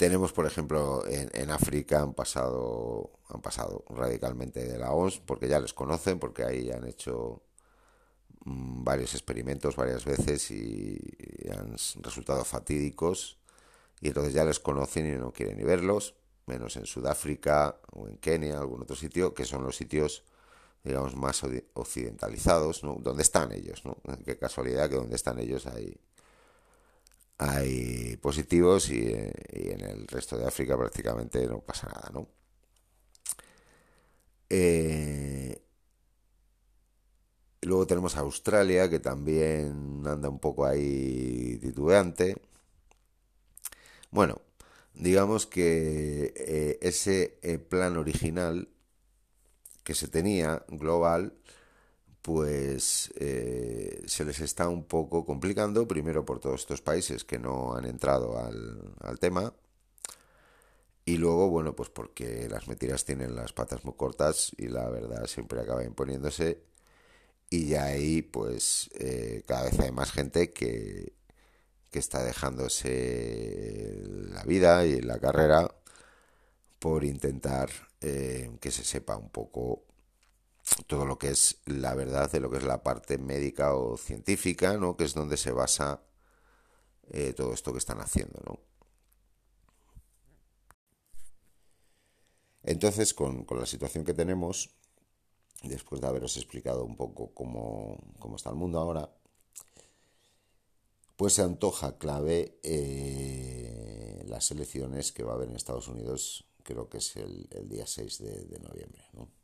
Tenemos, 0.00 0.32
por 0.32 0.46
ejemplo, 0.46 1.04
en, 1.06 1.50
África 1.50 2.00
han 2.00 2.14
pasado, 2.14 3.10
han 3.28 3.42
pasado 3.42 3.84
radicalmente 3.90 4.66
de 4.66 4.78
la 4.78 4.92
OMS, 4.92 5.18
porque 5.18 5.46
ya 5.46 5.60
les 5.60 5.74
conocen, 5.74 6.18
porque 6.18 6.42
ahí 6.42 6.70
han 6.70 6.86
hecho 6.86 7.42
mm, 8.46 8.82
varios 8.82 9.12
experimentos 9.12 9.76
varias 9.76 10.06
veces 10.06 10.50
y, 10.52 10.98
han 11.52 11.76
resultado 12.02 12.46
fatídicos. 12.46 13.36
Y 14.00 14.08
entonces 14.08 14.32
ya 14.32 14.42
les 14.46 14.58
conocen 14.58 15.06
y 15.06 15.18
no 15.18 15.34
quieren 15.34 15.58
ni 15.58 15.64
verlos, 15.64 16.14
menos 16.46 16.76
en 16.78 16.86
Sudáfrica 16.86 17.78
o 17.92 18.08
en 18.08 18.16
Kenia, 18.16 18.58
algún 18.58 18.80
otro 18.80 18.96
sitio, 18.96 19.34
que 19.34 19.44
son 19.44 19.64
los 19.64 19.76
sitios, 19.76 20.24
digamos, 20.82 21.14
más 21.14 21.42
occidentalizados, 21.74 22.84
¿no? 22.84 22.94
Donde 22.94 23.20
están 23.20 23.52
ellos, 23.52 23.84
¿no? 23.84 23.98
Qué 24.24 24.38
casualidad 24.38 24.88
que 24.88 24.96
donde 24.96 25.16
están 25.16 25.38
ellos 25.38 25.66
hay 25.66 26.00
hay 27.40 28.16
positivos 28.18 28.90
y, 28.90 29.08
en 29.08 29.80
el 29.80 30.06
resto 30.08 30.36
de 30.36 30.46
África 30.46 30.76
prácticamente 30.76 31.46
no 31.46 31.60
pasa 31.60 31.88
nada, 31.88 32.10
¿no? 32.12 32.28
Eh, 34.50 35.62
luego 37.62 37.86
tenemos 37.86 38.16
a 38.16 38.20
Australia, 38.20 38.90
que 38.90 38.98
también 39.00 40.02
anda 40.06 40.28
un 40.28 40.38
poco 40.38 40.66
ahí 40.66 41.58
titubeante. 41.62 42.36
Bueno, 44.10 44.40
digamos 44.94 45.46
que 45.46 46.32
eh, 46.36 46.78
ese 46.82 47.38
eh, 47.42 47.58
plan 47.58 47.96
original 47.96 48.68
que 49.84 49.94
se 49.94 50.08
tenía 50.08 50.64
global 50.68 51.34
pues 52.22 53.12
eh, 53.16 54.02
se 54.06 54.24
les 54.24 54.40
está 54.40 54.68
un 54.68 54.84
poco 54.84 55.24
complicando, 55.24 55.88
primero 55.88 56.24
por 56.24 56.40
todos 56.40 56.60
estos 56.60 56.82
países 56.82 57.24
que 57.24 57.38
no 57.38 57.74
han 57.74 57.86
entrado 57.86 58.38
al, 58.38 59.18
tema, 59.20 59.54
y 61.04 61.16
luego, 61.16 61.48
bueno, 61.50 61.74
pues 61.74 61.90
porque 61.90 62.48
las 62.48 62.68
mentiras 62.68 63.04
tienen 63.04 63.34
las 63.34 63.52
patas 63.52 63.84
muy 63.84 63.94
cortas 63.94 64.52
y 64.56 64.68
la 64.68 64.88
verdad 64.90 65.26
siempre 65.26 65.60
acaba 65.60 65.84
imponiéndose, 65.84 66.62
y 67.50 67.66
ya 67.68 67.84
ahí, 67.84 68.22
pues 68.22 68.90
eh, 68.94 69.42
cada 69.46 69.64
vez 69.64 69.80
hay 69.80 69.92
más 69.92 70.12
gente 70.12 70.50
que, 70.52 71.14
que 71.90 71.98
está 71.98 72.22
dejándose 72.24 74.02
la 74.32 74.44
vida 74.44 74.86
y 74.86 75.00
la 75.00 75.18
carrera 75.18 75.74
por 76.78 77.04
intentar 77.04 77.70
eh, 78.00 78.50
que 78.60 78.70
se 78.70 78.84
sepa 78.84 79.16
un 79.16 79.30
poco 79.30 79.84
todo 80.86 81.06
lo 81.06 81.18
que 81.18 81.30
es 81.30 81.60
la 81.66 81.94
verdad 81.94 82.30
de 82.30 82.40
lo 82.40 82.50
que 82.50 82.58
es 82.58 82.64
la 82.64 82.82
parte 82.82 83.18
médica 83.18 83.74
o 83.74 83.96
científica, 83.96 84.76
¿no? 84.76 84.96
Que 84.96 85.04
es 85.04 85.14
donde 85.14 85.36
se 85.36 85.52
basa 85.52 86.02
eh, 87.10 87.32
todo 87.32 87.52
esto 87.52 87.72
que 87.72 87.78
están 87.78 88.00
haciendo, 88.00 88.40
¿no? 88.46 88.60
Entonces, 92.62 93.14
con, 93.14 93.46
la 93.50 93.66
situación 93.66 94.04
que 94.04 94.14
tenemos, 94.14 94.70
después 95.62 96.00
de 96.00 96.06
haberos 96.08 96.36
explicado 96.36 96.84
un 96.84 96.96
poco 96.96 97.32
cómo, 97.34 97.98
está 98.36 98.50
el 98.50 98.56
mundo 98.56 98.78
ahora, 98.78 99.10
pues 101.16 101.34
se 101.34 101.42
antoja 101.42 101.98
clave 101.98 102.60
eh, 102.62 104.22
las 104.26 104.50
elecciones 104.50 105.12
que 105.12 105.22
va 105.22 105.32
a 105.32 105.34
haber 105.36 105.48
en 105.48 105.56
Estados 105.56 105.88
Unidos, 105.88 106.46
creo 106.62 106.88
que 106.88 106.98
es 106.98 107.16
el, 107.16 107.48
día 107.68 107.86
6 107.86 108.18
de, 108.18 108.44
de 108.44 108.58
noviembre, 108.60 109.04
¿no? 109.14 109.39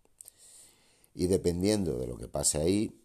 Y 1.16 1.26
dependiendo 1.28 1.98
de 1.98 2.06
lo 2.06 2.18
que 2.18 2.28
pase 2.28 2.58
ahí, 2.58 3.00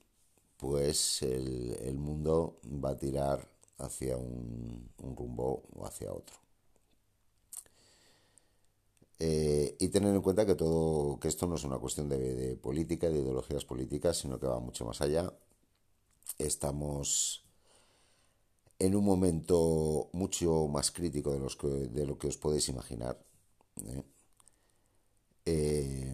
pues 0.58 1.22
el, 1.24 1.96
mundo 1.98 2.60
va 2.84 2.92
a 2.92 2.98
tirar 2.98 3.48
hacia 3.80 4.18
un, 4.18 4.90
rumbo 5.00 5.64
o 5.74 5.86
hacia 5.86 6.12
otro. 6.12 6.36
Eh, 9.20 9.76
y 9.80 9.88
tener 9.90 10.14
en 10.14 10.22
cuenta 10.22 10.46
que 10.46 10.56
todo, 10.56 11.20
que 11.20 11.30
esto 11.30 11.48
no 11.48 11.56
es 11.56 11.64
una 11.64 11.78
cuestión 11.80 12.10
de, 12.10 12.18
de, 12.36 12.56
política, 12.58 13.10
de 13.10 13.20
ideologías 13.20 13.64
políticas, 13.66 14.18
sino 14.18 14.40
que 14.40 14.48
va 14.48 14.60
mucho 14.60 14.86
más 14.86 15.00
allá. 15.02 15.32
Estamos 16.38 17.46
en 18.80 18.96
un 18.96 19.06
momento 19.06 20.10
mucho 20.12 20.68
más 20.68 20.92
crítico 20.92 21.32
de, 21.32 21.40
los 21.40 21.58
de 21.94 22.06
lo 22.06 22.18
que 22.18 22.28
os 22.28 22.38
podéis 22.38 22.68
imaginar. 22.68 23.18
¿eh? 23.86 24.04
Eh, 25.46 26.14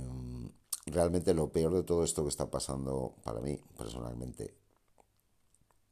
realmente 0.87 1.33
lo 1.33 1.51
peor 1.51 1.73
de 1.73 1.83
todo 1.83 2.03
esto 2.03 2.23
que 2.23 2.29
está 2.29 2.49
pasando 2.49 3.15
para 3.23 3.41
mí 3.41 3.59
personalmente 3.77 4.53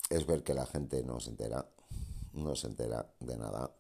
es 0.10 0.25
ver 0.25 0.44
que 0.44 0.54
la 0.54 0.66
gente 0.66 1.04
no 1.04 1.20
se 1.20 1.32
entera, 1.32 1.68
no 2.34 2.56
se 2.56 2.68
entera 2.68 3.12
de 3.20 3.38
nada, 3.38 3.72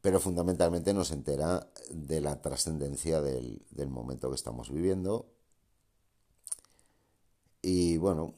pero 0.00 0.20
fundamentalmente 0.20 0.94
no 0.94 1.04
se 1.04 1.14
entera 1.14 1.70
de 1.90 2.20
la 2.20 2.40
trascendencia 2.40 3.20
del, 3.20 3.62
del 3.70 3.88
momento 3.88 4.28
que 4.28 4.36
estamos 4.36 4.70
viviendo. 4.70 5.26
Y 7.62 7.98
bueno, 7.98 8.34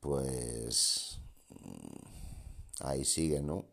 pues 0.00 1.18
ahí 2.80 3.04
sigue, 3.04 3.40
¿no? 3.40 3.64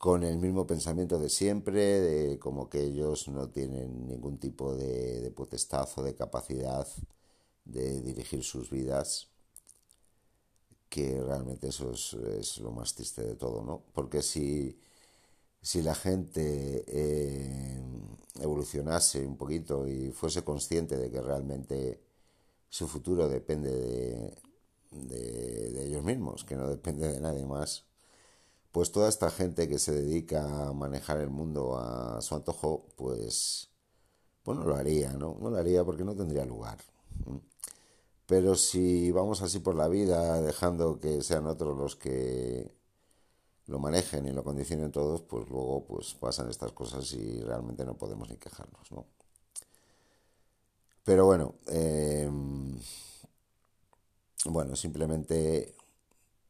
Con 0.00 0.24
el 0.24 0.38
mismo 0.38 0.66
pensamiento 0.66 1.18
de 1.18 1.28
siempre, 1.28 2.00
de 2.00 2.38
como 2.38 2.70
que 2.70 2.80
ellos 2.84 3.28
no 3.28 3.50
tienen 3.50 4.08
ningún 4.08 4.38
tipo 4.38 4.74
de, 4.74 5.20
de 5.20 5.30
potestad 5.30 5.88
o 5.96 6.02
de 6.02 6.14
capacidad 6.14 6.88
de 7.64 8.00
dirigir 8.00 8.42
sus 8.42 8.70
vidas 8.70 9.30
que 10.90 11.22
realmente 11.22 11.68
eso 11.68 11.92
es, 11.92 12.58
lo 12.58 12.72
más 12.72 12.94
triste 12.94 13.22
de 13.22 13.36
todo, 13.36 13.62
¿no? 13.62 13.84
Porque 13.94 14.22
si, 14.22 14.76
si 15.62 15.82
la 15.82 15.94
gente 15.94 16.84
eh, 16.88 17.80
evolucionase 18.40 19.24
un 19.26 19.36
poquito 19.36 19.86
y 19.88 20.10
fuese 20.12 20.42
consciente 20.44 20.96
de 20.98 21.10
que 21.10 21.22
realmente 21.22 22.00
su 22.68 22.88
futuro 22.88 23.28
depende 23.28 23.70
de, 23.70 24.38
de, 24.90 25.86
ellos 25.86 26.04
mismos, 26.04 26.44
que 26.44 26.56
no 26.56 26.68
depende 26.68 27.12
de 27.12 27.20
nadie 27.20 27.46
más, 27.46 27.86
pues 28.72 28.92
toda 28.92 29.08
esta 29.08 29.30
gente 29.30 29.68
que 29.68 29.78
se 29.78 29.92
dedica 29.92 30.68
a 30.68 30.72
manejar 30.72 31.20
el 31.20 31.30
mundo 31.30 31.78
a 31.78 32.20
su 32.22 32.34
antojo, 32.34 32.86
pues, 32.96 33.70
bueno, 34.44 34.64
lo 34.64 34.76
haría, 34.76 35.12
¿no? 35.14 35.36
No 35.40 35.50
lo 35.50 35.58
haría 35.58 35.84
porque 35.84 36.04
no 36.04 36.16
tendría 36.16 36.44
lugar. 36.44 36.78
Pero 38.26 38.54
si 38.54 39.10
vamos 39.10 39.42
así 39.42 39.58
por 39.58 39.74
la 39.74 39.88
vida, 39.88 40.40
dejando 40.40 40.98
que 41.00 41.22
sean 41.22 41.46
otros 41.46 41.76
los 41.76 41.96
que 41.96 42.70
lo 43.66 43.78
manejen 43.78 44.26
y 44.26 44.32
lo 44.32 44.44
condicionen 44.44 44.92
todos, 44.92 45.22
pues 45.22 45.48
luego 45.48 45.84
pues 45.86 46.14
pasan 46.14 46.50
estas 46.50 46.72
cosas 46.72 47.12
y 47.12 47.40
realmente 47.40 47.84
no 47.84 47.96
podemos 47.96 48.28
ni 48.30 48.36
quejarnos, 48.36 48.92
¿no? 48.92 49.06
Pero 51.04 51.24
bueno, 51.26 51.54
em, 51.66 52.78
bueno, 54.46 54.76
simplemente 54.76 55.74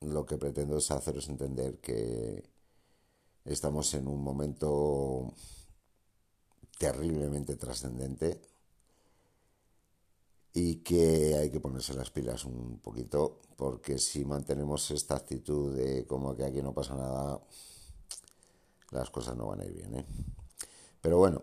lo 0.00 0.24
que 0.24 0.38
pretendo 0.38 0.78
es 0.78 0.90
haceros 0.90 1.28
entender 1.28 1.78
que 1.78 2.42
estamos 3.44 3.92
en 3.94 4.08
un 4.08 4.22
momento 4.22 5.34
terriblemente 6.78 7.56
trascendente 7.56 8.40
y 10.52 10.76
que 10.76 11.36
hay 11.36 11.50
que 11.50 11.60
ponerse 11.60 11.94
las 11.94 12.10
pilas 12.10 12.44
un 12.44 12.78
poquito 12.78 13.38
porque 13.56 13.98
si 13.98 14.24
mantenemos 14.24 14.90
esta 14.90 15.16
actitud 15.16 15.76
de 15.76 16.06
como 16.06 16.34
que 16.34 16.44
aquí 16.44 16.62
no 16.62 16.72
pasa 16.72 16.96
nada 16.96 17.40
las 18.90 19.10
cosas 19.10 19.36
no 19.36 19.46
van 19.46 19.60
a 19.60 19.64
ir 19.66 19.74
bien 19.74 19.94
¿eh? 19.94 20.06
pero 21.00 21.18
bueno 21.18 21.42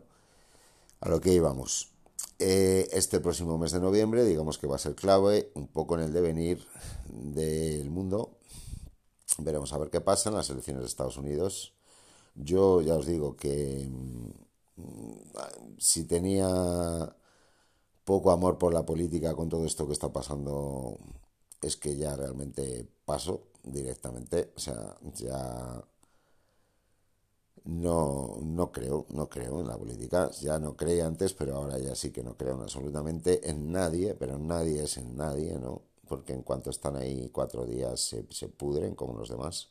a 0.99 1.09
lo 1.09 1.21
que 1.21 1.31
íbamos 1.31 1.91
eh, 2.39 2.87
este 2.91 3.19
próximo 3.19 3.57
mes 3.57 3.71
de 3.71 3.79
noviembre 3.79 4.25
digamos 4.25 4.57
que 4.57 4.67
va 4.67 4.75
a 4.75 4.79
ser 4.79 4.95
clave 4.95 5.51
un 5.53 5.67
poco 5.67 5.95
en 5.95 6.01
el 6.01 6.13
devenir 6.13 6.65
del 7.07 7.89
mundo 7.89 8.36
veremos 9.39 9.73
a 9.73 9.77
ver 9.77 9.89
qué 9.89 10.01
pasa 10.01 10.29
en 10.29 10.35
las 10.35 10.49
elecciones 10.49 10.81
de 10.83 10.87
Estados 10.87 11.17
Unidos. 11.17 11.73
Yo 12.35 12.81
ya 12.81 12.95
os 12.95 13.05
digo 13.07 13.35
que 13.37 13.87
mm, 13.89 14.31
si 15.77 16.05
tenía 16.05 17.15
poco 18.05 18.31
amor 18.31 18.57
por 18.57 18.73
la 18.73 18.85
política 18.85 19.35
con 19.35 19.49
todo 19.49 19.65
esto 19.65 19.87
que 19.87 19.93
está 19.93 20.11
pasando 20.11 20.97
es 21.61 21.77
que 21.77 21.95
ya 21.97 22.15
realmente 22.15 22.87
paso 23.05 23.47
directamente, 23.63 24.53
o 24.55 24.59
sea, 24.59 24.95
ya 25.15 25.83
no, 27.65 28.37
no 28.41 28.71
creo, 28.71 29.05
no 29.09 29.29
creo 29.29 29.59
en 29.59 29.67
la 29.67 29.77
política, 29.77 30.31
ya 30.41 30.57
no 30.59 30.75
creía 30.75 31.05
antes, 31.05 31.33
pero 31.33 31.55
ahora 31.57 31.77
ya 31.79 31.95
sí 31.95 32.11
que 32.11 32.23
no 32.23 32.35
creo 32.37 32.61
absolutamente 32.61 33.49
en 33.49 33.71
nadie, 33.71 34.15
pero 34.15 34.37
nadie 34.37 34.83
es 34.83 34.97
en 34.97 35.17
nadie, 35.17 35.57
¿no? 35.59 35.81
Porque 36.07 36.33
en 36.33 36.43
cuanto 36.43 36.69
están 36.69 36.95
ahí 36.95 37.29
cuatro 37.31 37.65
días 37.65 37.99
se, 37.99 38.25
se 38.31 38.47
pudren 38.49 38.95
como 38.95 39.17
los 39.17 39.29
demás. 39.29 39.69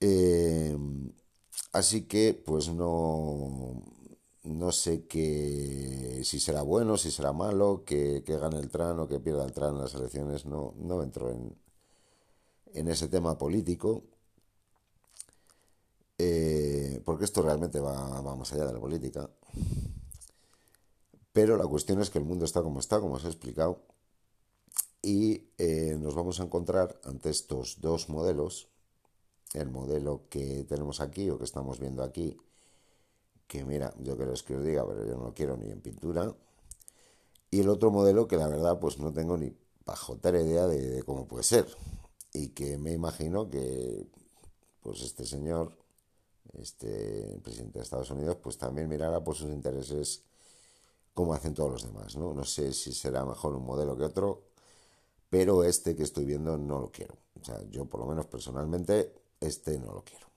Eh, 0.00 0.76
así 1.72 2.06
que, 2.06 2.34
pues 2.34 2.68
no, 2.68 3.82
no 4.44 4.72
sé 4.72 5.06
qué, 5.06 6.20
si 6.24 6.38
será 6.40 6.62
bueno, 6.62 6.96
si 6.96 7.10
será 7.10 7.32
malo, 7.32 7.84
que, 7.86 8.22
gane 8.26 8.58
el 8.58 8.70
TRAN 8.70 9.00
o 9.00 9.08
que 9.08 9.20
pierda 9.20 9.44
el 9.44 9.52
TRAN 9.52 9.74
en 9.74 9.80
las 9.80 9.94
elecciones, 9.94 10.44
no, 10.46 10.74
no 10.76 11.02
entro 11.02 11.30
en, 11.30 11.56
en 12.74 12.88
ese 12.88 13.08
tema 13.08 13.38
político, 13.38 14.04
eh, 16.18 17.00
porque 17.04 17.24
esto 17.24 17.42
realmente 17.42 17.80
va, 17.80 18.22
más 18.22 18.52
allá 18.52 18.66
de 18.66 18.72
la 18.74 18.80
política. 18.80 19.30
Pero 21.32 21.56
la 21.56 21.66
cuestión 21.66 22.00
es 22.00 22.10
que 22.10 22.18
el 22.18 22.24
mundo 22.24 22.44
está 22.44 22.62
como 22.62 22.80
está, 22.80 23.00
como 23.00 23.14
os 23.14 23.24
he 23.24 23.28
explicado, 23.28 23.80
y 25.04 25.50
eh, 25.58 25.96
nos 26.00 26.14
vamos 26.14 26.40
a 26.40 26.44
encontrar 26.44 26.98
ante 27.04 27.28
estos 27.28 27.80
dos 27.80 28.08
modelos, 28.08 28.68
el 29.52 29.68
modelo 29.68 30.22
que 30.30 30.64
tenemos 30.64 31.00
aquí 31.00 31.28
o 31.28 31.38
que 31.38 31.44
estamos 31.44 31.78
viendo 31.78 32.02
aquí, 32.02 32.36
que 33.46 33.64
mira, 33.64 33.92
yo 34.00 34.16
creo 34.16 34.32
que 34.32 34.56
os 34.56 34.64
diga, 34.64 34.86
pero 34.86 35.06
yo 35.06 35.16
no 35.16 35.24
lo 35.24 35.34
quiero 35.34 35.56
ni 35.58 35.70
en 35.70 35.80
pintura. 35.82 36.34
Y 37.50 37.60
el 37.60 37.68
otro 37.68 37.90
modelo 37.90 38.26
que 38.26 38.36
la 38.36 38.48
verdad 38.48 38.80
pues 38.80 38.98
no 38.98 39.12
tengo 39.12 39.36
ni 39.36 39.52
pajotera 39.84 40.40
idea 40.40 40.66
de, 40.66 41.02
cómo 41.04 41.28
puede 41.28 41.44
ser. 41.44 41.66
Y 42.32 42.48
que 42.48 42.78
me 42.78 42.92
imagino 42.92 43.48
que 43.50 44.06
pues 44.80 45.02
este 45.02 45.26
señor, 45.26 45.76
este 46.54 47.38
presidente 47.42 47.78
de 47.78 47.84
Estados 47.84 48.10
Unidos, 48.10 48.38
pues 48.42 48.56
también 48.56 48.88
mirará 48.88 49.22
por 49.22 49.36
sus 49.36 49.50
intereses 49.50 50.22
como 51.12 51.34
hacen 51.34 51.54
todos 51.54 51.70
los 51.70 51.82
demás, 51.84 52.16
¿no? 52.16 52.34
No 52.34 52.44
sé 52.44 52.72
si 52.72 52.92
será 52.92 53.24
mejor 53.24 53.54
un 53.54 53.64
modelo 53.64 53.96
que 53.96 54.02
otro, 54.02 54.53
pero 55.34 55.64
este 55.64 55.96
que 55.96 56.04
estoy 56.04 56.26
viendo 56.26 56.56
no 56.56 56.78
lo 56.78 56.92
quiero. 56.92 57.16
O 57.40 57.44
sea, 57.44 57.60
yo 57.68 57.86
por 57.86 57.98
lo 57.98 58.06
menos 58.06 58.26
personalmente 58.26 59.12
este 59.40 59.80
no 59.80 59.92
lo 59.92 60.04
quiero. 60.04 60.28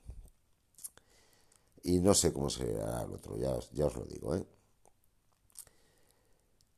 Y 1.84 2.00
no 2.00 2.16
sé 2.16 2.34
cómo 2.34 2.50
será 2.50 3.04
el 3.04 3.14
otro, 3.14 3.38
ya, 3.38 3.56
ya 3.74 3.86
os 3.86 3.96
lo 3.96 4.06
digo. 4.06 4.36
¿eh? 4.36 4.44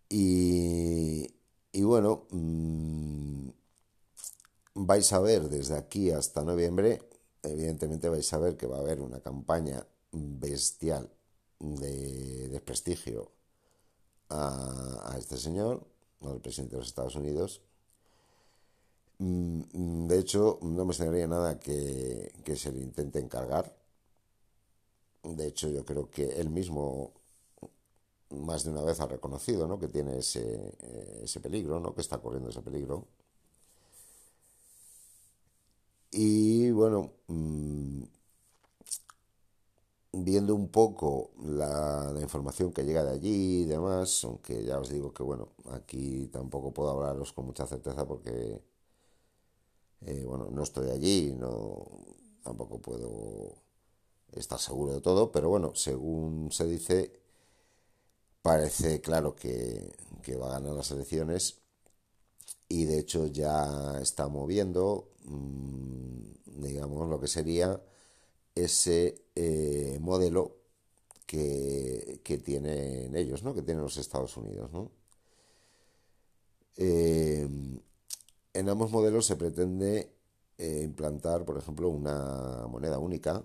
Y, 0.10 1.34
y 1.72 1.82
bueno, 1.84 2.26
mm, 2.32 3.48
vais 4.74 5.14
a 5.14 5.20
ver 5.22 5.48
desde 5.48 5.78
aquí 5.78 6.12
hasta 6.12 6.44
noviembre, 6.44 7.02
evidentemente 7.42 8.10
vais 8.10 8.34
a 8.34 8.38
ver 8.38 8.58
que 8.58 8.68
va 8.68 8.80
a 8.80 8.82
haber 8.82 9.00
una 9.00 9.22
campaña 9.22 9.88
bestial 10.12 11.10
de 11.58 12.50
desprestigio 12.50 13.32
a, 14.28 15.14
a 15.14 15.18
este 15.18 15.38
señor, 15.38 15.88
al 16.20 16.42
presidente 16.42 16.76
de 16.76 16.80
los 16.80 16.90
Estados 16.90 17.16
Unidos. 17.16 17.62
Mm, 19.20 20.08
de 20.08 20.20
hecho, 20.20 20.60
no 20.62 20.84
me 20.86 20.92
extrañaría 20.92 21.28
nada 21.28 21.60
que, 21.60 22.32
que 22.44 22.56
se 22.56 22.72
le 22.72 22.80
intente 22.82 23.20
encargar 23.20 23.66
de 25.24 25.48
hecho, 25.48 25.70
yo 25.70 25.86
creo 25.86 26.10
que 26.10 26.40
él 26.40 26.50
mismo 26.50 27.14
más 28.32 28.64
de 28.64 28.72
una 28.72 28.84
vez 28.84 29.00
ha 29.00 29.08
reconocido 29.08 29.68
¿no? 29.68 29.80
que 29.80 29.88
tiene 29.88 30.18
ese, 30.20 30.74
eh, 30.82 31.22
ese 31.24 31.40
peligro, 31.40 31.80
¿no? 31.80 31.94
que 31.94 32.02
está 32.02 32.18
corriendo 32.20 32.50
ese 32.50 32.62
peligro. 32.62 33.08
Y 36.12 36.70
bueno, 36.72 37.12
mm, 37.28 38.04
viendo 40.14 40.56
un 40.56 40.70
poco 40.70 41.32
la, 41.44 42.14
información 42.22 42.72
que 42.72 42.84
llega 42.84 43.04
de 43.04 43.12
allí 43.12 43.62
y 43.64 43.66
demás, 43.66 44.24
aunque 44.24 44.64
ya 44.64 44.80
os 44.80 44.90
digo 44.90 45.14
que 45.14 45.24
bueno, 45.24 45.50
aquí 45.72 46.28
tampoco 46.32 46.74
puedo 46.74 46.92
hablaros 46.92 47.34
con 47.34 47.46
mucha 47.46 47.66
certeza 47.68 48.08
porque 48.08 48.62
eh, 50.06 50.24
bueno, 50.26 50.50
no 50.52 50.64
estoy 50.64 50.90
allí, 50.90 51.34
no 51.38 51.86
tampoco 52.44 52.80
puedo 52.80 53.56
estar 54.34 54.60
seguro 54.60 54.94
de 54.94 55.02
todo, 55.02 55.32
pero 55.32 55.50
bueno, 55.50 55.74
según 55.76 56.52
se 56.52 56.66
dice, 56.68 57.12
parece 58.42 59.02
claro 59.02 59.36
que, 59.36 59.96
va 60.40 60.48
a 60.48 60.60
ganar 60.60 60.74
las 60.76 60.92
elecciones 60.92 61.58
y 62.68 62.86
de 62.86 63.00
hecho 63.00 63.26
ya 63.28 64.00
está 64.00 64.28
moviendo, 64.28 65.10
mm, 65.26 66.62
digamos, 66.62 67.10
lo 67.10 67.20
que 67.20 67.28
sería 67.28 67.82
ese 68.54 69.24
eh, 69.36 69.98
modelo 70.00 70.58
que, 71.26 72.42
tienen 72.44 73.16
ellos, 73.16 73.44
¿no? 73.44 73.54
que 73.54 73.62
tienen 73.64 73.84
los 73.84 73.98
Estados 73.98 74.38
Unidos. 74.38 74.72
¿no? 74.72 74.92
Eh, 76.78 77.48
en 78.54 78.70
ambos 78.70 78.92
modelos 78.92 79.26
se 79.26 79.36
pretende 79.36 80.14
eh, 80.58 80.82
implantar, 80.84 81.46
por 81.46 81.58
ejemplo, 81.58 81.90
una 81.90 82.68
moneda 82.68 83.00
única 83.00 83.44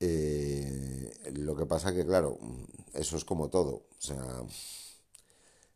eh, 0.00 1.12
lo 1.34 1.54
que 1.56 1.66
pasa 1.66 1.94
que, 1.94 2.04
claro, 2.06 2.38
eso 2.94 3.16
es 3.16 3.24
como 3.24 3.50
todo. 3.50 3.86
O 3.98 4.00
sea, 4.00 4.42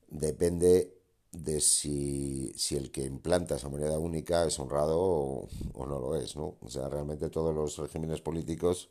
depende 0.09 0.95
de 1.33 1.61
si, 1.61 2.53
si 2.57 2.77
el 2.77 2.91
que 2.91 3.05
implanta 3.05 3.57
esa 3.57 3.69
moneda 3.69 3.99
única 3.99 4.45
es 4.47 4.59
honrado 4.59 4.99
o, 5.01 5.49
no 5.87 5.99
lo 5.99 6.17
es, 6.17 6.37
¿no? 6.37 6.57
O 6.61 6.71
sea, 6.71 6.89
realmente 6.89 7.29
todos 7.31 7.55
los 7.55 7.77
regímenes 7.79 8.21
políticos 8.21 8.91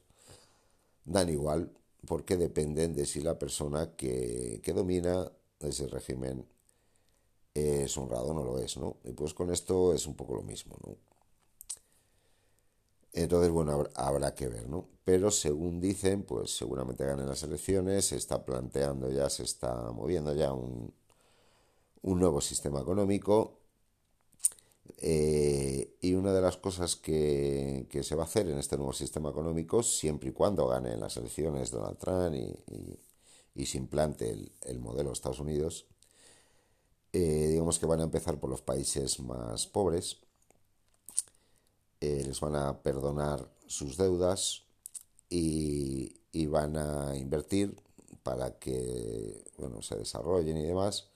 dan 1.06 1.30
igual 1.30 1.72
porque 2.08 2.38
dependen 2.38 2.94
de 2.94 3.06
si 3.06 3.22
la 3.22 3.40
persona 3.40 3.96
que, 3.96 4.60
que 4.64 4.74
domina 4.74 5.32
ese 5.60 5.88
régimen 5.88 6.46
es 7.54 7.98
honrado 7.98 8.34
no 8.34 8.44
lo 8.44 8.60
es, 8.60 8.78
¿no? 8.78 8.98
Y 9.04 9.12
pues 9.14 9.34
con 9.34 9.52
esto 9.52 9.94
es 9.94 10.08
un 10.08 10.16
poco 10.16 10.36
lo 10.36 10.44
mismo, 10.44 10.76
¿no? 10.86 10.96
Entonces, 13.14 13.52
bueno, 13.52 13.88
habrá 13.96 14.34
que 14.34 14.48
ver, 14.48 14.68
¿no? 14.68 14.90
Pero 15.06 15.30
según 15.30 15.80
dicen, 15.80 16.24
pues 16.24 16.58
seguramente 16.58 17.06
ganen 17.06 17.28
las 17.28 17.44
elecciones, 17.44 18.06
se 18.06 18.16
está 18.16 18.44
planteando 18.44 19.12
ya, 19.12 19.30
se 19.30 19.44
está 19.44 19.92
moviendo 19.92 20.34
ya 20.34 20.52
un, 20.54 20.94
un 22.02 22.20
nuevo 22.20 22.42
sistema 22.42 22.82
económico 22.82 23.60
eh, 24.98 25.98
y 26.02 26.14
una 26.14 26.34
de 26.34 26.42
las 26.42 26.58
cosas 26.58 26.96
que, 26.96 27.88
se 28.04 28.16
va 28.16 28.24
a 28.24 28.26
hacer 28.26 28.48
en 28.48 28.58
este 28.58 28.78
nuevo 28.78 28.94
sistema 28.94 29.30
económico, 29.30 29.84
siempre 29.84 30.30
y 30.30 30.32
cuando 30.34 30.68
gane 30.68 30.96
las 30.98 31.18
elecciones 31.18 31.72
Donald 31.72 31.98
Trump 31.98 32.36
y, 33.56 33.66
se 33.66 33.78
implante 33.78 34.32
el, 34.62 34.80
modelo 34.80 35.10
de 35.10 35.14
Estados 35.14 35.40
Unidos, 35.40 35.88
eh, 37.14 37.48
digamos 37.50 37.80
que 37.80 37.86
van 37.86 38.02
a 38.02 38.04
empezar 38.04 38.40
por 38.40 38.50
los 38.50 38.62
países 38.62 39.20
más 39.20 39.68
pobres, 39.68 40.18
eh, 42.02 42.24
les 42.26 42.40
van 42.40 42.56
a 42.56 42.82
perdonar 42.82 43.50
sus 43.68 43.98
deudas 43.98 44.64
y, 45.30 46.20
y, 46.32 46.46
van 46.48 46.78
a 46.78 47.16
invertir 47.16 47.82
para 48.24 48.60
que 48.60 49.44
bueno, 49.58 49.82
se 49.82 49.96
desarrollen 49.96 50.58
y 50.58 50.64
demás 50.64 51.08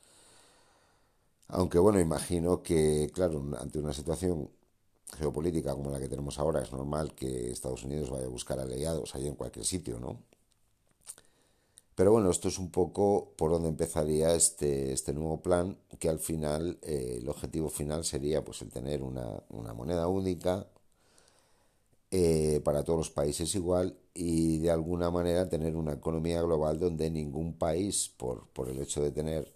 aunque 1.49 1.79
bueno, 1.79 1.99
imagino 1.99 2.61
que, 2.63 3.09
claro, 3.13 3.43
ante 3.59 3.79
una 3.79 3.93
situación 3.93 4.49
geopolítica 5.17 5.73
como 5.73 5.91
la 5.91 5.99
que 5.99 6.09
tenemos 6.09 6.39
ahora, 6.39 6.61
es 6.61 6.71
normal 6.71 7.13
que 7.15 7.51
Estados 7.51 7.83
Unidos 7.83 8.09
vaya 8.09 8.25
a 8.25 8.29
buscar 8.29 8.59
aliados 8.59 9.15
ahí 9.15 9.27
en 9.27 9.35
cualquier 9.35 9.65
sitio, 9.65 9.99
¿no? 9.99 10.19
Pero 11.97 12.11
bueno, 12.11 12.29
esto 12.29 12.47
es 12.49 12.59
un 12.59 12.69
poco 12.69 13.33
por 13.37 13.49
donde 13.51 13.69
empezaría 13.69 14.35
este, 14.35 14.93
este 14.93 15.13
nuevo 15.13 15.41
plan, 15.41 15.79
que 15.99 16.09
al 16.09 16.19
final 16.19 16.77
eh, 16.83 17.17
el 17.19 17.27
objetivo 17.27 17.69
final 17.69 18.05
sería 18.05 18.43
pues 18.45 18.61
el 18.61 18.69
tener 18.69 19.01
una, 19.01 19.43
moneda 19.73 20.07
única 20.07 20.67
eh, 22.11 22.61
para 22.63 22.83
todos 22.83 22.99
los 22.99 23.09
países 23.09 23.53
igual 23.55 23.97
y 24.13 24.59
de 24.59 24.69
alguna 24.69 25.09
manera 25.09 25.49
tener 25.49 25.75
una 25.75 25.93
economía 25.93 26.39
global 26.43 26.79
donde 26.79 27.09
ningún 27.09 27.57
país, 27.57 28.13
por, 28.15 28.47
por 28.49 28.69
el 28.69 28.79
hecho 28.79 29.01
de 29.01 29.11
tener 29.11 29.51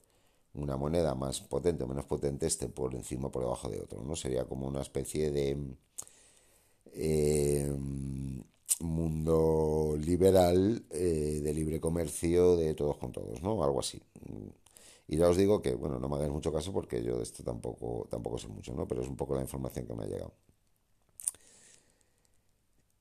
una 0.55 0.77
moneda 0.77 1.13
más 1.15 1.41
potente 1.41 1.83
o 1.83 1.87
menos 1.87 2.05
potente 2.05 2.47
esté 2.47 2.67
por 2.69 2.95
encima 2.95 3.27
o 3.27 3.31
por 3.31 3.43
debajo 3.43 3.69
de 3.69 3.81
otro, 3.81 4.03
¿no? 4.03 4.15
Sería 4.15 4.45
como 4.45 4.67
una 4.67 4.81
especie 4.81 5.31
de 5.31 5.57
eh, 6.93 7.71
mundo 8.83 9.95
liberal 9.99 10.83
eh, 10.91 11.41
de 11.43 11.53
libre 11.53 11.79
comercio 11.79 12.57
de 12.57 12.73
todos 12.73 12.97
con 12.97 13.11
todos, 13.11 13.41
¿no? 13.41 13.63
Algo 13.63 13.79
así. 13.79 14.01
Y 15.07 15.17
ya 15.17 15.29
os 15.29 15.37
digo 15.37 15.61
que, 15.61 15.75
bueno, 15.75 15.99
no 15.99 16.09
me 16.09 16.15
hagáis 16.15 16.31
mucho 16.31 16.51
caso 16.53 16.71
porque 16.73 17.03
yo 17.03 17.17
de 17.17 17.23
esto 17.23 17.43
tampoco, 17.43 18.07
tampoco 18.09 18.37
sé 18.37 18.47
mucho, 18.47 18.73
¿no? 18.73 18.87
Pero 18.87 19.01
es 19.01 19.07
un 19.09 19.17
poco 19.17 19.35
la 19.35 19.41
información 19.41 19.85
que 19.85 19.93
me 19.93 20.03
ha 20.03 20.07
llegado. 20.07 20.33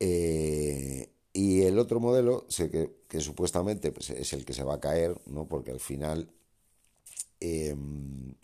Eh, 0.00 1.10
y 1.32 1.62
el 1.62 1.78
otro 1.78 2.00
modelo, 2.00 2.44
sé 2.48 2.70
que, 2.70 2.90
que 3.08 3.20
supuestamente 3.20 3.92
pues, 3.92 4.10
es 4.10 4.32
el 4.32 4.44
que 4.44 4.54
se 4.54 4.64
va 4.64 4.74
a 4.74 4.80
caer, 4.80 5.20
¿no? 5.26 5.46
Porque 5.46 5.70
al 5.70 5.80
final 5.80 6.30
Em, 7.40 8.34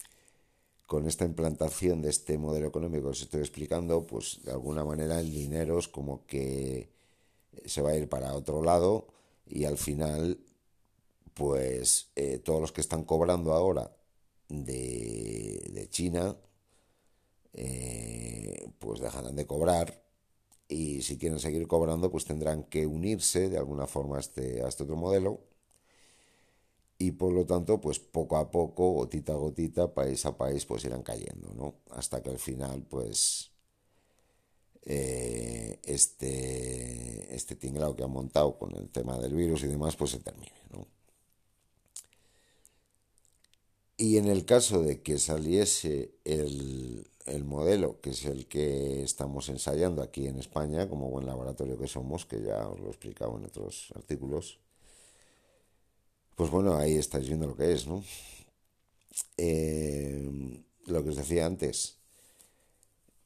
con 0.87 1.07
esta 1.07 1.25
implantación 1.25 2.01
de 2.03 2.11
este 2.11 2.39
modelo 2.39 2.67
económico 2.69 3.05
que 3.05 3.11
os 3.11 3.23
estoy 3.23 3.41
explicando, 3.41 4.07
pues 4.07 4.41
de 4.45 4.53
alguna 4.53 4.85
manera 4.85 5.21
el 5.21 5.31
dinero 5.31 5.79
es 5.79 5.89
como 5.89 6.25
que 6.27 6.89
se 7.65 7.83
va 7.83 7.91
a 7.91 7.97
ir 7.97 8.09
para 8.09 8.35
otro 8.35 8.63
lado 8.63 9.09
y 9.47 9.65
al 9.65 9.79
final, 9.79 10.39
pues 11.35 12.11
eh, 12.17 12.39
todos 12.39 12.61
los 12.61 12.73
que 12.73 12.81
están 12.81 13.05
cobrando 13.05 13.53
ahora 13.53 13.97
de, 14.49 15.89
China, 15.91 16.37
eh, 17.53 18.69
pues 18.79 19.01
dejarán 19.01 19.37
de 19.37 19.47
cobrar 19.47 20.03
y 20.69 21.03
si 21.03 21.19
quieren 21.19 21.39
seguir 21.39 21.67
cobrando, 21.69 22.11
pues 22.11 22.25
tendrán 22.25 22.65
que 22.65 22.87
unirse 22.87 23.49
de 23.49 23.59
alguna 23.59 23.87
forma 23.87 24.17
a 24.17 24.21
este, 24.21 24.63
a 24.63 24.69
este 24.69 24.85
otro 24.85 24.97
modelo 24.97 25.41
y 26.99 27.13
por 27.13 27.33
lo 27.33 27.45
tanto, 27.45 27.81
pues 27.81 27.99
poco 27.99 28.37
a 28.37 28.51
poco, 28.51 28.93
gotita 28.93 29.33
a 29.33 29.37
gotita, 29.37 29.93
país 29.93 30.25
a 30.25 30.37
país, 30.37 30.65
pues 30.65 30.85
irán 30.85 31.03
cayendo, 31.03 31.53
¿no? 31.55 31.75
Hasta 31.91 32.23
que 32.23 32.31
al 32.31 32.39
final, 32.39 32.83
pues, 32.89 33.51
eh, 34.87 35.81
este, 35.85 37.35
este 37.35 37.57
tinglado 37.57 37.97
que 37.97 38.05
han 38.05 38.13
montado 38.13 38.57
con 38.57 38.75
el 38.77 38.89
tema 38.91 39.19
del 39.19 39.35
virus 39.35 39.65
y 39.65 39.67
demás, 39.67 39.97
pues 39.97 40.13
se 40.13 40.21
termine, 40.21 40.53
¿no? 40.73 40.87
Y 43.99 44.19
en 44.19 44.27
el 44.27 44.45
caso 44.45 44.83
de 44.83 45.03
que 45.03 45.19
saliese 45.19 46.13
el, 46.25 47.09
el 47.25 47.45
modelo, 47.45 48.01
que 48.01 48.11
es 48.11 48.25
el 48.27 48.47
que 48.47 49.03
estamos 49.03 49.49
ensayando 49.49 50.03
aquí 50.03 50.27
en 50.27 50.39
España, 50.39 50.89
como 50.89 51.11
buen 51.11 51.27
laboratorio 51.27 51.79
que 51.79 51.89
somos, 51.89 52.27
que 52.27 52.43
ya 52.43 52.69
os 52.69 52.79
lo 52.79 52.87
he 52.87 52.91
explicado 52.91 53.37
en 53.39 53.47
otros 53.47 53.93
artículos, 53.97 54.61
pues 56.37 56.51
bueno, 56.51 56.77
ahí 56.77 56.95
estáis 56.95 57.27
viendo 57.27 57.47
lo 57.47 57.57
que 57.57 57.73
es, 57.73 57.87
¿no? 57.87 58.05
Eh, 59.37 60.63
lo 60.87 61.03
que 61.03 61.11
os 61.11 61.17
decía 61.17 61.47
antes, 61.47 61.97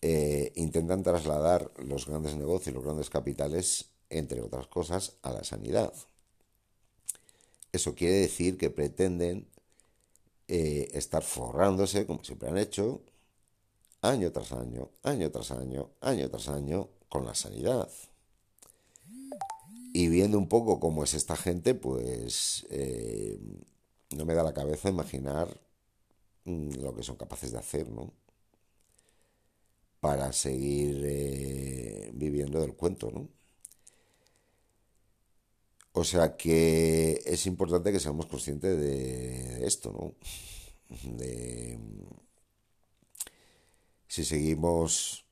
eh, 0.03 0.53
intentan 0.57 1.03
trasladar 1.03 1.71
los 1.77 2.07
grandes 2.07 2.37
negocios, 2.37 2.75
los 2.75 2.85
grandes 2.85 3.11
capitales, 3.11 3.91
entre 4.09 4.41
otras 4.41 4.67
cosas, 4.67 5.17
a 5.23 5.33
la 5.33 5.45
sanidad. 5.45 5.93
Eso 7.73 7.95
quiere 7.95 8.15
decir 8.15 8.59
que 8.59 8.71
pretenden 8.71 9.47
eh, 10.49 10.89
estar 10.95 11.23
forrándose, 11.23 12.07
como 12.07 12.25
siempre 12.25 12.49
han 12.49 12.59
hecho, 12.59 13.03
año 14.03 14.33
tras 14.33 14.53
año, 14.53 14.91
año 15.03 15.31
tras 15.31 15.51
año, 15.53 15.91
año 16.01 16.31
tras 16.31 16.49
año, 16.49 16.89
con 17.09 17.25
la 17.27 17.35
sanidad. 17.35 17.89
Y 19.93 20.09
viendo 20.09 20.39
un 20.39 20.49
poco 20.49 20.81
cómo 20.81 21.05
es 21.05 21.15
esta 21.15 21.37
gente, 21.37 21.75
pues 21.75 22.67
eh, 22.71 23.39
no 24.17 24.25
me 24.25 24.35
da 24.35 24.43
la 24.43 24.55
cabeza 24.55 24.89
imaginar 24.89 25.49
mm, 26.45 26.81
lo 26.81 26.95
que 26.95 27.03
son 27.03 27.17
capaces 27.17 27.53
de 27.53 27.59
hacer, 27.59 27.89
¿no? 27.89 28.13
Para 30.01 30.33
seguir 30.33 31.03
eh, 31.05 32.11
viviendo 32.15 32.61
del 32.61 32.75
cuento, 32.75 33.11
¿no? 33.11 33.29
O 35.93 36.05
sea 36.05 36.37
que 36.37 37.21
es 37.27 37.47
importante 37.47 37.93
que 37.93 38.01
seamos 38.01 38.27
conscientes 38.27 38.79
de 38.79 39.67
esto, 39.67 39.93
¿no? 39.93 40.15
De 41.19 41.79
si 44.11 44.25
seguimos 44.25 45.25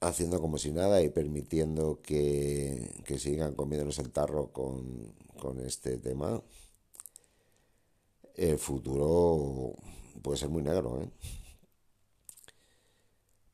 haciendo 0.00 0.40
como 0.40 0.58
si 0.58 0.70
nada 0.70 1.02
y 1.02 1.08
permitiendo 1.08 2.00
que, 2.00 2.94
sigan 3.18 3.54
comiéndonos 3.56 3.98
el 3.98 4.10
tarro 4.12 4.52
con, 4.52 5.14
este 5.66 5.98
tema, 5.98 6.42
el 8.36 8.58
futuro 8.58 9.74
puede 10.22 10.38
ser 10.38 10.48
muy 10.48 10.62
negro. 10.62 11.02
¿eh? 11.02 11.10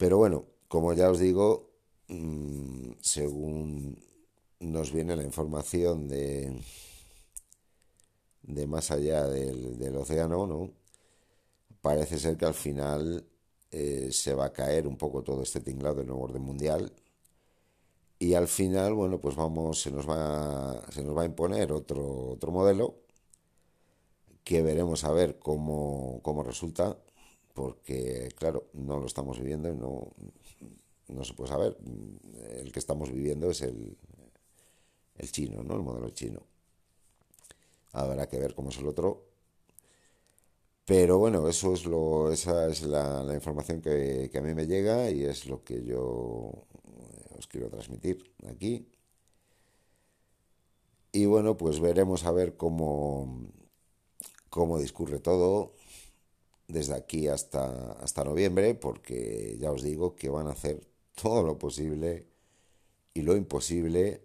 Pero 0.05 0.19
bueno, 0.19 0.45
como 0.69 0.93
ya 0.93 1.11
os 1.11 1.19
digo, 1.19 1.71
mm, 2.09 2.91
según 3.01 3.97
nos 4.61 4.93
viene 4.93 5.17
la 5.17 5.23
información 5.25 6.09
de, 6.09 6.61
de 8.43 8.67
más 8.69 8.91
allá 8.93 9.27
del, 9.27 9.77
del 9.79 9.97
océano, 9.97 10.47
¿no? 10.47 10.71
parece 11.81 12.19
ser 12.19 12.37
que 12.37 12.47
al 12.47 12.55
final 12.55 13.25
eh, 13.71 14.09
se 14.13 14.35
va 14.35 14.47
a 14.47 14.53
caer 14.53 14.87
un 14.87 14.97
poco 14.97 15.23
todo 15.23 15.43
este 15.43 15.61
tinglado 15.61 15.97
del 15.97 16.07
nuevo 16.09 16.25
orden 16.25 16.43
mundial 16.43 16.93
y 18.19 18.35
al 18.35 18.49
final, 18.49 18.95
bueno, 18.95 19.21
pues 19.21 19.37
vamos, 19.37 19.81
se 19.83 19.91
nos 19.91 20.09
va, 20.09 20.83
se 20.91 21.03
nos 21.05 21.17
va 21.17 21.23
a 21.23 21.27
imponer 21.27 21.73
otro, 21.73 22.31
otro 22.33 22.51
modelo 22.53 22.97
que 24.45 24.63
veremos 24.63 25.05
a 25.05 25.13
ver 25.13 25.39
cómo, 25.39 26.21
cómo 26.23 26.43
resulta, 26.43 26.99
porque 27.55 28.29
claro, 28.37 28.69
no 28.75 28.99
lo 29.01 29.07
estamos 29.07 29.39
viviendo 29.39 29.71
y 29.71 29.77
no, 29.77 30.09
no 31.09 31.25
se 31.25 31.35
puede 31.35 31.51
saber. 31.51 31.79
El 32.61 32.73
que 32.73 32.79
estamos 32.79 33.11
viviendo 33.11 33.51
es 33.51 33.63
el, 33.63 33.97
el 35.17 35.33
chino, 35.33 35.63
¿no? 35.63 35.75
El 35.77 35.83
modelo 35.83 36.11
chino. 36.11 36.43
Habrá 37.93 38.29
que 38.29 38.39
ver 38.39 38.55
cómo 38.55 38.69
es 38.69 38.79
el 38.79 38.89
otro 38.89 39.35
pero 40.87 41.19
bueno, 41.19 41.49
eso 41.49 41.73
es 41.73 41.87
lo, 41.87 42.31
esa 42.31 42.69
es 42.69 42.83
la, 42.83 43.25
información 43.35 43.81
que, 43.81 44.31
a 44.35 44.41
mí 44.43 44.55
me 44.55 44.67
llega 44.67 45.11
y 45.11 45.25
es 45.25 45.47
lo 45.47 45.65
que 45.65 45.83
yo 45.83 46.53
eh, 46.85 47.37
os 47.39 47.47
quiero 47.47 47.71
transmitir 47.71 48.35
aquí. 48.47 48.87
Y 51.13 51.27
bueno, 51.27 51.57
pues 51.57 51.81
veremos 51.81 52.25
a 52.25 52.33
ver 52.33 52.57
cómo, 52.57 53.49
cómo 54.51 54.79
discurre 54.79 55.21
todo 55.21 55.75
desde 56.69 56.95
aquí 56.95 57.29
hasta, 57.29 57.93
hasta 57.93 58.25
noviembre, 58.25 58.75
porque 58.75 59.57
ya 59.61 59.71
os 59.73 59.83
digo 59.83 60.15
que 60.15 60.29
van 60.29 60.47
a 60.47 60.53
hacer 60.53 60.81
todo 61.21 61.43
lo 61.43 61.59
posible 61.59 62.27
y 63.13 63.23
lo 63.23 63.37
imposible 63.37 64.23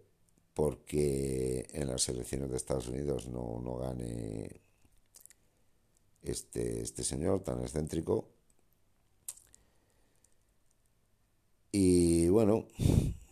porque 0.54 1.68
en 1.72 1.88
las 1.88 2.10
elecciones 2.10 2.50
de 2.50 2.58
Estados 2.58 2.88
Unidos 2.88 3.28
no, 3.28 3.62
no 3.64 3.78
gane 3.78 4.62
este, 6.22 6.82
este 6.82 7.04
señor 7.04 7.42
tan 7.42 7.62
excéntrico. 7.62 8.28
Y 11.72 12.28
bueno, 12.30 12.68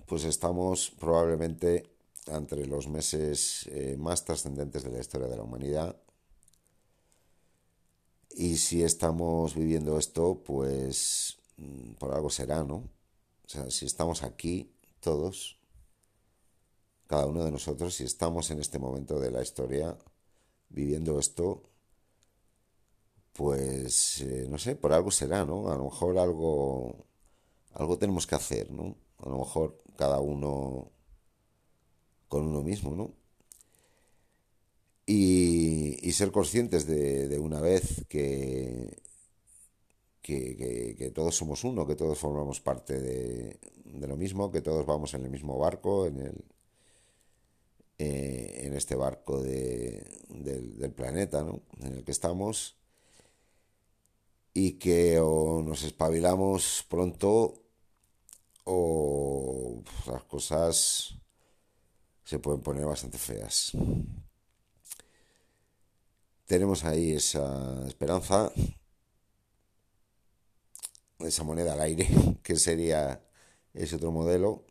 pues 0.05 0.23
estamos 0.23 0.91
probablemente 0.99 1.89
entre 2.27 2.65
los 2.65 2.87
meses 2.87 3.67
eh, 3.71 3.95
más 3.97 4.23
trascendentes 4.23 4.83
de 4.83 4.91
la 4.91 4.99
historia 4.99 5.27
de 5.27 5.37
la 5.37 5.43
humanidad. 5.43 5.95
Y 8.39 8.57
si 8.57 8.83
estamos 8.83 9.55
viviendo 9.55 9.97
esto, 9.97 10.43
pues 10.45 11.39
mm, 11.57 11.93
por 11.93 12.13
algo 12.13 12.29
será, 12.29 12.63
¿no? 12.63 12.75
O 12.75 13.49
sea, 13.49 13.71
si 13.71 13.87
estamos 13.87 14.21
aquí 14.21 14.71
todos, 14.99 15.57
cada 17.07 17.25
uno 17.25 17.43
de 17.43 17.51
nosotros, 17.51 17.95
si 17.95 18.03
estamos 18.03 18.51
en 18.51 18.59
este 18.59 18.77
momento 18.77 19.19
de 19.19 19.31
la 19.31 19.41
historia 19.41 19.97
viviendo 20.69 21.17
esto, 21.17 21.63
pues 23.33 24.21
eh, 24.21 24.45
no 24.47 24.59
sé, 24.59 24.75
por 24.75 24.93
algo 24.93 25.09
será, 25.09 25.43
¿no? 25.43 25.71
A 25.71 25.75
lo 25.75 25.85
mejor 25.85 26.19
algo, 26.19 27.07
algo 27.73 27.97
tenemos 27.97 28.27
que 28.27 28.35
hacer, 28.35 28.69
¿no? 28.69 28.97
A 29.17 29.29
lo 29.29 29.39
mejor 29.39 29.81
cada 29.97 30.19
uno 30.19 30.91
con 32.27 32.45
uno 32.45 32.61
mismo, 32.61 32.95
¿no? 32.95 33.13
Y, 35.09 36.11
ser 36.11 36.31
conscientes 36.31 36.85
de, 36.85 37.39
una 37.39 37.61
vez 37.61 38.05
que, 38.09 38.97
que, 40.21 41.11
todos 41.15 41.35
somos 41.35 41.63
uno, 41.63 41.87
que 41.87 41.95
todos 41.95 42.19
formamos 42.19 42.59
parte 42.59 42.99
de, 42.99 43.59
lo 44.05 44.17
mismo, 44.17 44.51
que 44.51 44.61
todos 44.61 44.85
vamos 44.85 45.13
en 45.13 45.23
el 45.23 45.29
mismo 45.29 45.57
barco, 45.57 46.07
en, 46.07 46.19
el, 46.19 46.45
eh, 47.99 48.61
en 48.65 48.73
este 48.73 48.95
barco 48.95 49.41
del, 49.41 50.03
del, 50.27 50.91
planeta 50.91 51.41
¿no? 51.41 51.61
en 51.79 51.93
el 51.93 52.03
que 52.03 52.11
estamos, 52.11 52.75
y 54.53 54.73
que 54.73 55.19
o 55.21 55.61
nos 55.61 55.83
espabilamos 55.83 56.85
pronto 56.89 57.63
o 58.65 59.81
las 60.07 60.23
cosas 60.25 61.15
se 62.25 62.39
pueden 62.39 62.61
poner 62.61 62.85
bastante 62.85 63.17
feas. 63.17 63.71
Tenemos 66.47 66.85
ahí 66.85 67.11
esa 67.11 67.85
esperanza, 67.87 68.49
esa 71.19 71.43
moneda 71.43 71.73
al 71.73 71.81
aire, 71.81 72.07
que 72.43 72.55
sería 72.55 73.21
ese 73.73 73.97
otro 73.97 74.11
modelo. 74.11 74.63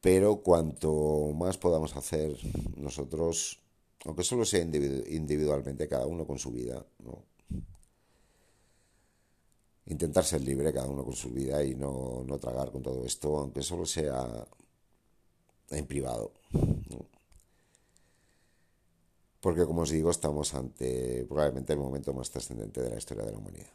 Pero 0.00 0.40
cuanto 0.40 1.32
más 1.34 1.58
podamos 1.58 1.96
hacer 1.96 2.36
nosotros, 2.76 3.58
aunque 4.04 4.22
solo 4.22 4.44
sea 4.44 4.62
individualmente, 4.62 5.88
cada 5.88 6.06
uno 6.06 6.24
con 6.24 6.38
su 6.38 6.52
vida, 6.52 6.86
intentar 9.86 10.24
ser 10.24 10.42
libre 10.42 10.72
cada 10.72 10.86
uno 10.86 11.04
con 11.04 11.14
su 11.14 11.30
vida 11.30 11.64
y 11.64 11.74
no, 11.74 12.22
no 12.24 12.38
tragar 12.38 12.70
con 12.70 12.82
todo 12.82 13.04
esto, 13.04 13.36
aunque 13.36 13.62
solo 13.62 13.84
sea 13.84 14.46
en 15.70 15.86
privado. 15.88 16.32
Porque 19.40 19.64
como 19.64 19.82
os 19.82 19.90
digo, 19.90 20.10
estamos 20.10 20.54
ante 20.54 21.24
probablemente 21.28 21.72
el 21.72 21.78
momento 21.78 22.12
más 22.12 22.30
trascendente 22.30 22.82
de 22.82 22.90
la 22.90 22.98
historia 22.98 23.24
de 23.24 23.32
la 23.32 23.38
humanidad. 23.38 23.72